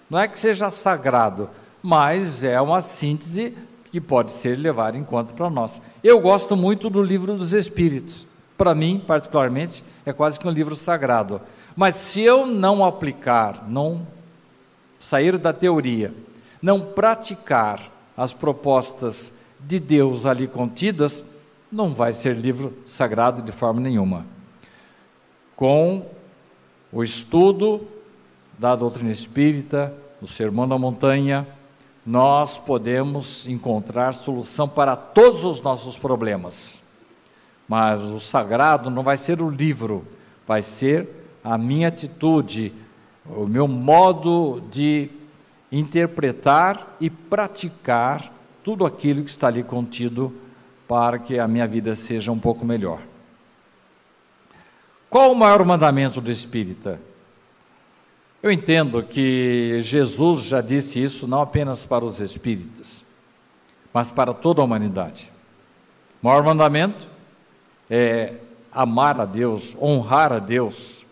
[0.09, 1.51] Não é que seja sagrado,
[1.83, 3.57] mas é uma síntese
[3.91, 5.81] que pode ser levada em conta para nós.
[6.03, 8.27] Eu gosto muito do livro dos Espíritos.
[8.57, 11.41] Para mim, particularmente, é quase que um livro sagrado.
[11.77, 14.07] Mas se eu não aplicar, não
[14.99, 16.13] sair da teoria,
[16.61, 21.25] não praticar as propostas de Deus ali contidas,
[21.71, 24.27] não vai ser livro sagrado de forma nenhuma.
[25.55, 26.07] Com
[26.93, 27.87] o estudo
[28.59, 31.47] da doutrina espírita, o Sermão da Montanha,
[32.05, 36.81] nós podemos encontrar solução para todos os nossos problemas.
[37.69, 40.07] Mas o sagrado não vai ser o livro,
[40.47, 41.07] vai ser
[41.45, 42.73] a minha atitude,
[43.27, 45.11] o meu modo de
[45.71, 48.33] interpretar e praticar
[48.69, 50.31] tudo aquilo que está ali contido
[50.87, 53.01] para que a minha vida seja um pouco melhor.
[55.09, 57.01] Qual o maior mandamento do espírita?
[58.43, 63.03] Eu entendo que Jesus já disse isso não apenas para os espíritas,
[63.91, 65.33] mas para toda a humanidade.
[66.23, 67.09] O maior mandamento
[67.89, 68.35] é
[68.71, 71.07] amar a Deus, honrar a Deus,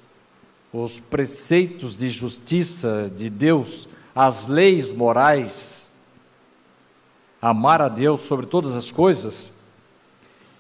[0.71, 5.86] os preceitos de justiça de Deus, as leis morais,
[7.49, 9.51] amar a Deus sobre todas as coisas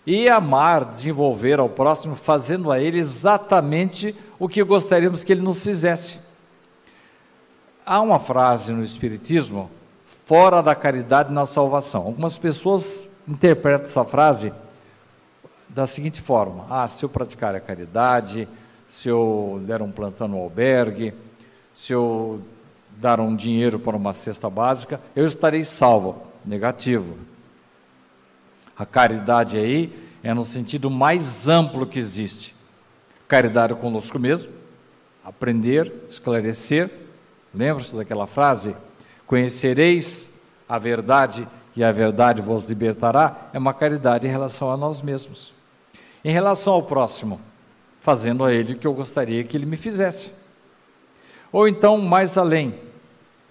[0.06, 5.64] e amar, desenvolver ao próximo, fazendo a ele exatamente o que gostaríamos que ele nos
[5.64, 6.18] fizesse.
[7.84, 9.68] Há uma frase no Espiritismo,
[10.26, 12.02] fora da caridade na salvação.
[12.02, 14.52] Algumas pessoas interpretam essa frase
[15.68, 18.48] da seguinte forma: ah, se eu praticar a caridade,
[18.88, 21.12] se eu der um plantão no albergue,
[21.74, 22.40] se eu
[22.96, 26.25] dar um dinheiro para uma cesta básica, eu estarei salvo.
[26.46, 27.18] Negativo.
[28.78, 29.92] A caridade aí
[30.22, 32.54] é no sentido mais amplo que existe.
[33.26, 34.50] Caridade conosco mesmo,
[35.24, 36.90] aprender, esclarecer.
[37.52, 38.76] Lembra-se daquela frase?
[39.26, 43.48] Conhecereis a verdade e a verdade vos libertará.
[43.52, 45.52] É uma caridade em relação a nós mesmos.
[46.24, 47.40] Em relação ao próximo,
[48.00, 50.30] fazendo a ele o que eu gostaria que ele me fizesse.
[51.50, 52.74] Ou então, mais além,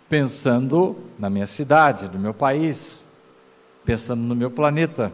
[0.10, 3.06] pensando na minha cidade, no meu país,
[3.84, 5.12] pensando no meu planeta.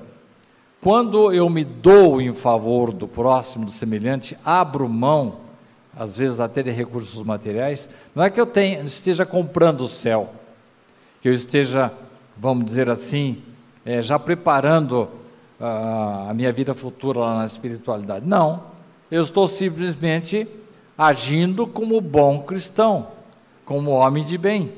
[0.81, 5.37] Quando eu me dou em favor do próximo, do semelhante, abro mão,
[5.95, 10.33] às vezes até de recursos materiais, não é que eu tenha, esteja comprando o céu,
[11.21, 11.91] que eu esteja,
[12.37, 13.43] vamos dizer assim,
[13.85, 15.03] é, já preparando
[15.59, 18.25] uh, a minha vida futura lá na espiritualidade.
[18.25, 18.71] Não
[19.11, 20.47] eu estou simplesmente
[20.97, 23.07] agindo como bom cristão,
[23.65, 24.71] como homem de bem.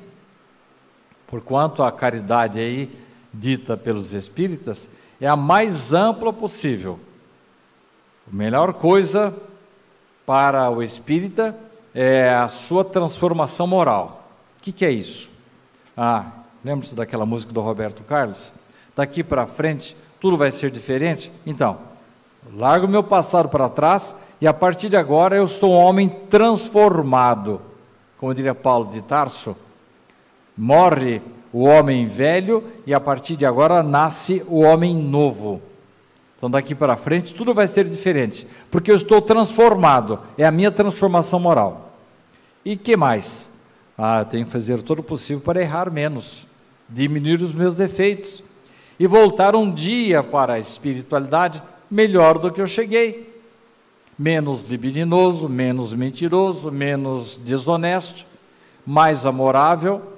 [1.33, 2.95] Porquanto a caridade aí
[3.33, 4.87] dita pelos espíritas
[5.19, 6.99] é a mais ampla possível.
[8.31, 9.35] A melhor coisa
[10.27, 11.57] para o espírita
[11.91, 14.29] é a sua transformação moral.
[14.59, 15.31] O que, que é isso?
[15.97, 16.25] Ah,
[16.63, 18.53] lembra-se daquela música do Roberto Carlos?
[18.95, 21.31] Daqui para frente tudo vai ser diferente?
[21.47, 21.79] Então,
[22.55, 27.59] Largo meu passado para trás e a partir de agora eu sou um homem transformado.
[28.19, 29.57] Como diria Paulo de Tarso,
[30.57, 35.61] morre o homem velho e a partir de agora nasce o homem novo.
[36.37, 40.71] Então daqui para frente tudo vai ser diferente, porque eu estou transformado, é a minha
[40.71, 41.93] transformação moral.
[42.65, 43.51] E que mais?
[43.97, 46.47] Ah, eu tenho que fazer todo o possível para errar menos,
[46.89, 48.43] diminuir os meus defeitos
[48.99, 53.31] e voltar um dia para a espiritualidade melhor do que eu cheguei.
[54.17, 58.25] Menos libidinoso, menos mentiroso, menos desonesto,
[58.85, 60.12] mais amorável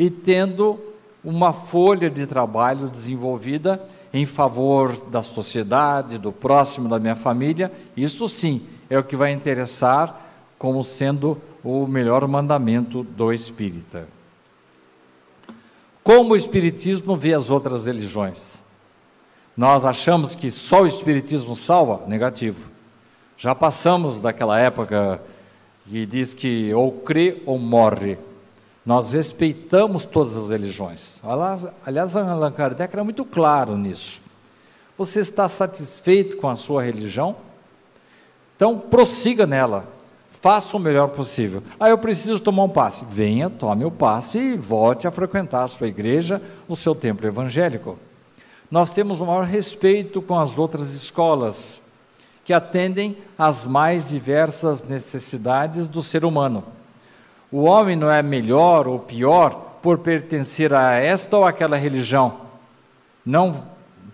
[0.00, 0.80] e tendo
[1.22, 7.70] uma folha de trabalho desenvolvida em favor da sociedade, do próximo, da minha família.
[7.94, 10.26] Isso sim é o que vai interessar
[10.58, 14.08] como sendo o melhor mandamento do espírita.
[16.02, 18.62] Como o Espiritismo vê as outras religiões?
[19.54, 22.06] Nós achamos que só o Espiritismo salva?
[22.06, 22.70] Negativo.
[23.36, 25.20] Já passamos daquela época
[25.84, 28.16] que diz que ou crê ou morre.
[28.90, 31.20] Nós respeitamos todas as religiões.
[31.86, 34.20] Aliás, Allan Kardec era muito claro nisso.
[34.98, 37.36] Você está satisfeito com a sua religião?
[38.56, 39.84] Então, prossiga nela.
[40.32, 41.62] Faça o melhor possível.
[41.78, 43.04] Ah, eu preciso tomar um passe.
[43.08, 47.96] Venha, tome o passe e volte a frequentar a sua igreja, o seu templo evangélico.
[48.68, 51.80] Nós temos o maior respeito com as outras escolas,
[52.44, 56.64] que atendem às mais diversas necessidades do ser humano.
[57.52, 59.50] O homem não é melhor ou pior
[59.82, 62.34] por pertencer a esta ou aquela religião.
[63.24, 63.64] Não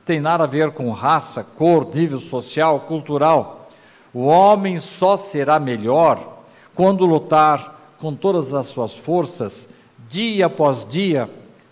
[0.04, 3.68] tem nada a ver com raça, cor, nível social, cultural.
[4.14, 9.68] O homem só será melhor quando lutar com todas as suas forças,
[10.08, 11.28] dia após dia,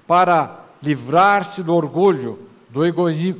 [0.06, 2.38] para livrar-se do orgulho,
[2.68, 2.80] do,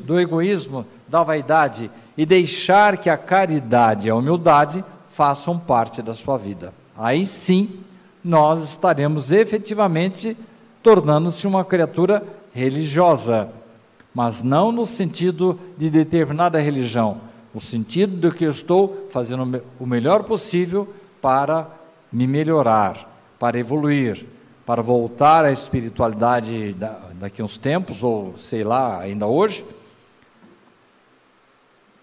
[0.04, 6.14] do egoísmo, da vaidade e deixar que a caridade e a humildade façam parte da
[6.14, 6.72] sua vida.
[6.96, 7.84] Aí sim
[8.24, 10.36] nós estaremos efetivamente
[10.82, 12.22] tornando-se uma criatura
[12.54, 13.50] religiosa,
[14.14, 17.20] mas não no sentido de determinada religião,
[17.52, 20.88] no sentido de que eu estou fazendo o melhor possível
[21.20, 21.68] para
[22.10, 24.24] me melhorar, para evoluir,
[24.64, 26.74] para voltar à espiritualidade
[27.14, 29.64] daqui uns tempos, ou sei lá, ainda hoje,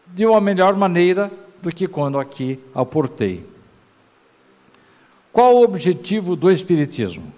[0.07, 3.51] de uma melhor maneira do que quando aqui aportei.
[5.32, 7.32] Qual o objetivo do Espiritismo?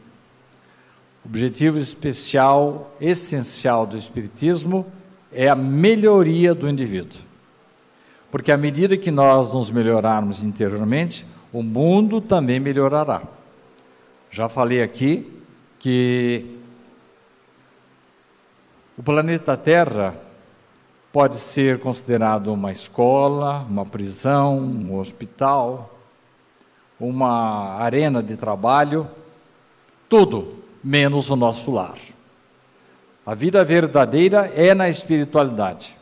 [1.23, 4.85] O objetivo especial, essencial do Espiritismo
[5.31, 7.19] é a melhoria do indivíduo.
[8.31, 13.21] Porque à medida que nós nos melhorarmos interiormente, o mundo também melhorará.
[14.31, 15.31] Já falei aqui
[15.77, 16.57] que
[18.97, 20.15] o planeta Terra
[21.11, 25.99] pode ser considerado uma escola, uma prisão, um hospital,
[27.07, 29.07] uma arena de trabalho,
[30.07, 31.97] tudo menos o nosso lar.
[33.25, 35.95] A vida verdadeira é na espiritualidade.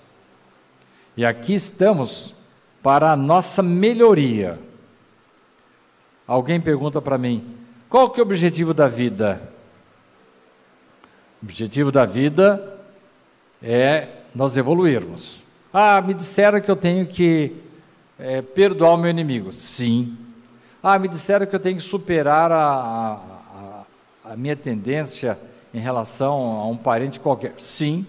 [1.18, 2.34] E aqui estamos
[2.82, 4.60] para a nossa melhoria.
[6.28, 7.58] Alguém pergunta para mim:
[7.90, 9.52] qual que é o objetivo da vida?
[11.42, 12.80] O objetivo da vida
[13.62, 15.42] é nós evoluirmos.
[15.74, 17.56] Ah, me disseram que eu tenho que
[18.20, 19.52] é, perdoar o meu inimigo.
[19.52, 20.18] Sim,
[20.84, 23.20] ah, me disseram que eu tenho que superar a,
[24.26, 25.38] a, a minha tendência
[25.72, 27.54] em relação a um parente qualquer.
[27.60, 28.06] Sim.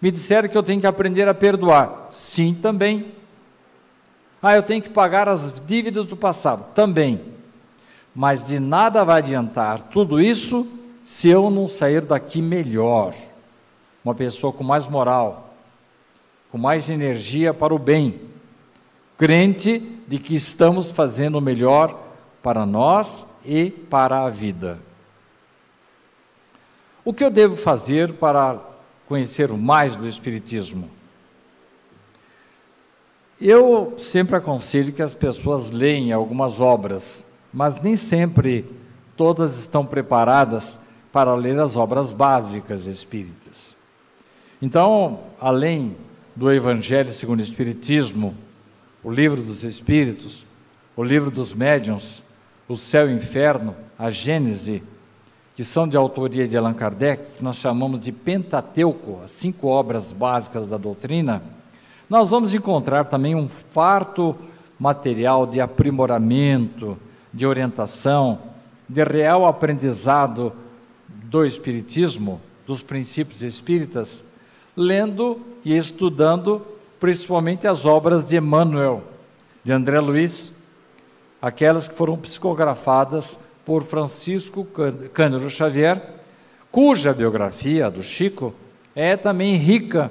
[0.00, 2.08] Me disseram que eu tenho que aprender a perdoar.
[2.10, 3.12] Sim, também.
[4.42, 6.74] Ah, eu tenho que pagar as dívidas do passado.
[6.74, 7.32] Também.
[8.14, 10.66] Mas de nada vai adiantar tudo isso
[11.02, 13.14] se eu não sair daqui melhor.
[14.04, 15.54] Uma pessoa com mais moral,
[16.52, 18.33] com mais energia para o bem
[19.16, 21.98] crente de que estamos fazendo o melhor
[22.42, 24.78] para nós e para a vida.
[27.04, 28.58] O que eu devo fazer para
[29.06, 30.88] conhecer mais do Espiritismo?
[33.40, 38.64] Eu sempre aconselho que as pessoas leiam algumas obras, mas nem sempre
[39.16, 40.78] todas estão preparadas
[41.12, 43.74] para ler as obras básicas espíritas.
[44.62, 45.96] Então, além
[46.34, 48.34] do Evangelho segundo o Espiritismo,
[49.04, 50.46] o livro dos Espíritos,
[50.96, 52.22] o livro dos Médiuns,
[52.66, 54.82] o Céu e o Inferno, a Gênese,
[55.54, 60.10] que são de autoria de Allan Kardec, que nós chamamos de Pentateuco, as cinco obras
[60.10, 61.42] básicas da doutrina,
[62.08, 64.34] nós vamos encontrar também um farto
[64.78, 66.96] material de aprimoramento,
[67.32, 68.38] de orientação,
[68.88, 70.52] de real aprendizado
[71.06, 74.24] do Espiritismo, dos princípios espíritas,
[74.74, 76.73] lendo e estudando
[77.04, 79.02] principalmente as obras de Emmanuel,
[79.62, 80.52] de André Luiz,
[81.42, 84.66] aquelas que foram psicografadas por Francisco
[85.12, 86.00] Cândido Xavier,
[86.72, 88.54] cuja biografia do Chico
[88.96, 90.10] é também rica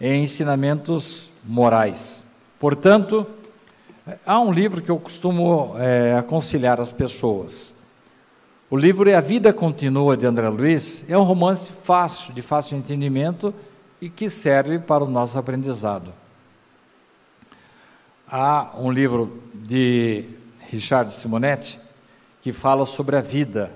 [0.00, 2.22] em ensinamentos morais.
[2.60, 3.26] Portanto,
[4.24, 7.74] há um livro que eu costumo é, aconselhar as pessoas.
[8.70, 11.10] O livro é A Vida Continua, de André Luiz.
[11.10, 13.52] É um romance fácil, de fácil entendimento
[14.00, 16.19] e que serve para o nosso aprendizado.
[18.32, 20.24] Há um livro de
[20.68, 21.80] Richard Simonetti
[22.40, 23.72] que fala sobre a vida.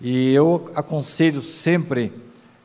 [0.00, 2.10] E eu aconselho sempre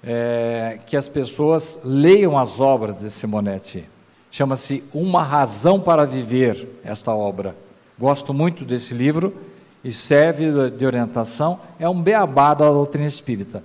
[0.02, 3.84] é, que as pessoas leiam as obras de Simonetti.
[4.32, 7.58] Chama-se Uma Razão para Viver, esta obra.
[8.00, 9.36] Gosto muito desse livro
[9.84, 11.60] e serve de orientação.
[11.78, 13.62] É um beabá da doutrina espírita.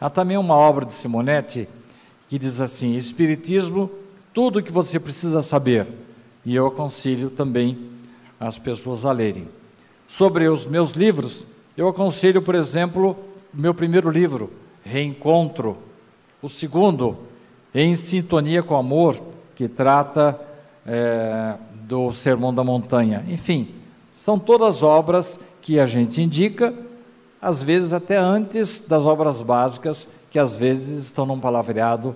[0.00, 1.68] Há também uma obra de Simonetti
[2.28, 3.90] que diz assim: Espiritismo,
[4.32, 6.05] tudo o que você precisa saber.
[6.46, 7.76] E eu aconselho também
[8.38, 9.48] as pessoas a lerem.
[10.06, 11.44] Sobre os meus livros,
[11.76, 13.16] eu aconselho, por exemplo,
[13.52, 14.52] o meu primeiro livro,
[14.84, 15.76] Reencontro.
[16.40, 17.18] O segundo,
[17.74, 19.20] Em Sintonia com o Amor,
[19.56, 20.40] que trata
[20.86, 23.24] é, do Sermão da Montanha.
[23.28, 23.74] Enfim,
[24.12, 26.72] são todas obras que a gente indica,
[27.42, 32.14] às vezes até antes das obras básicas, que às vezes estão num palavreado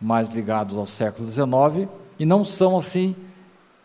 [0.00, 3.14] mais ligados ao século XIX e não são assim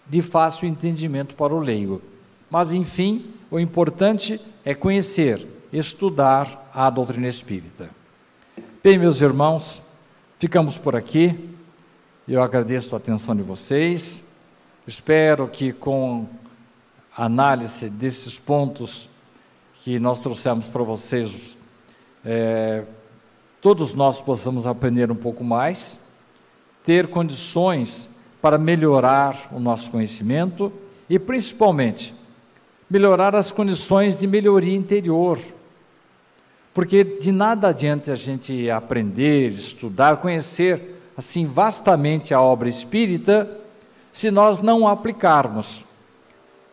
[0.07, 2.01] de fácil entendimento para o leigo.
[2.49, 7.89] Mas, enfim, o importante é conhecer, estudar a doutrina espírita.
[8.83, 9.81] Bem, meus irmãos,
[10.39, 11.49] ficamos por aqui.
[12.27, 14.23] Eu agradeço a atenção de vocês.
[14.87, 16.27] Espero que com
[17.15, 19.09] a análise desses pontos
[19.83, 21.55] que nós trouxemos para vocês,
[22.23, 22.83] é,
[23.61, 25.97] todos nós possamos aprender um pouco mais,
[26.83, 28.09] ter condições
[28.45, 30.71] para melhorar o nosso conhecimento
[31.09, 32.13] e, principalmente,
[32.87, 35.39] melhorar as condições de melhoria interior.
[36.71, 43.49] Porque de nada adianta a gente aprender, estudar, conhecer assim vastamente a obra espírita,
[44.11, 45.83] se nós não a aplicarmos.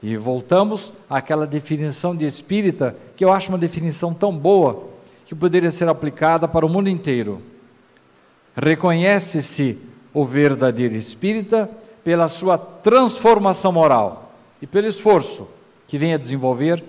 [0.02, 4.90] E voltamos àquela definição de espírita, que eu acho uma definição tão boa,
[5.24, 7.40] que poderia ser aplicada para o mundo inteiro.
[8.54, 11.68] Reconhece-se o verdadeiro espírita
[12.04, 15.48] pela sua transformação moral e pelo esforço
[15.86, 16.82] que vem a desenvolver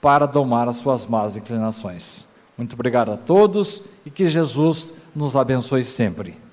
[0.00, 2.26] para domar as suas más inclinações.
[2.56, 6.45] Muito obrigado a todos e que Jesus nos abençoe sempre.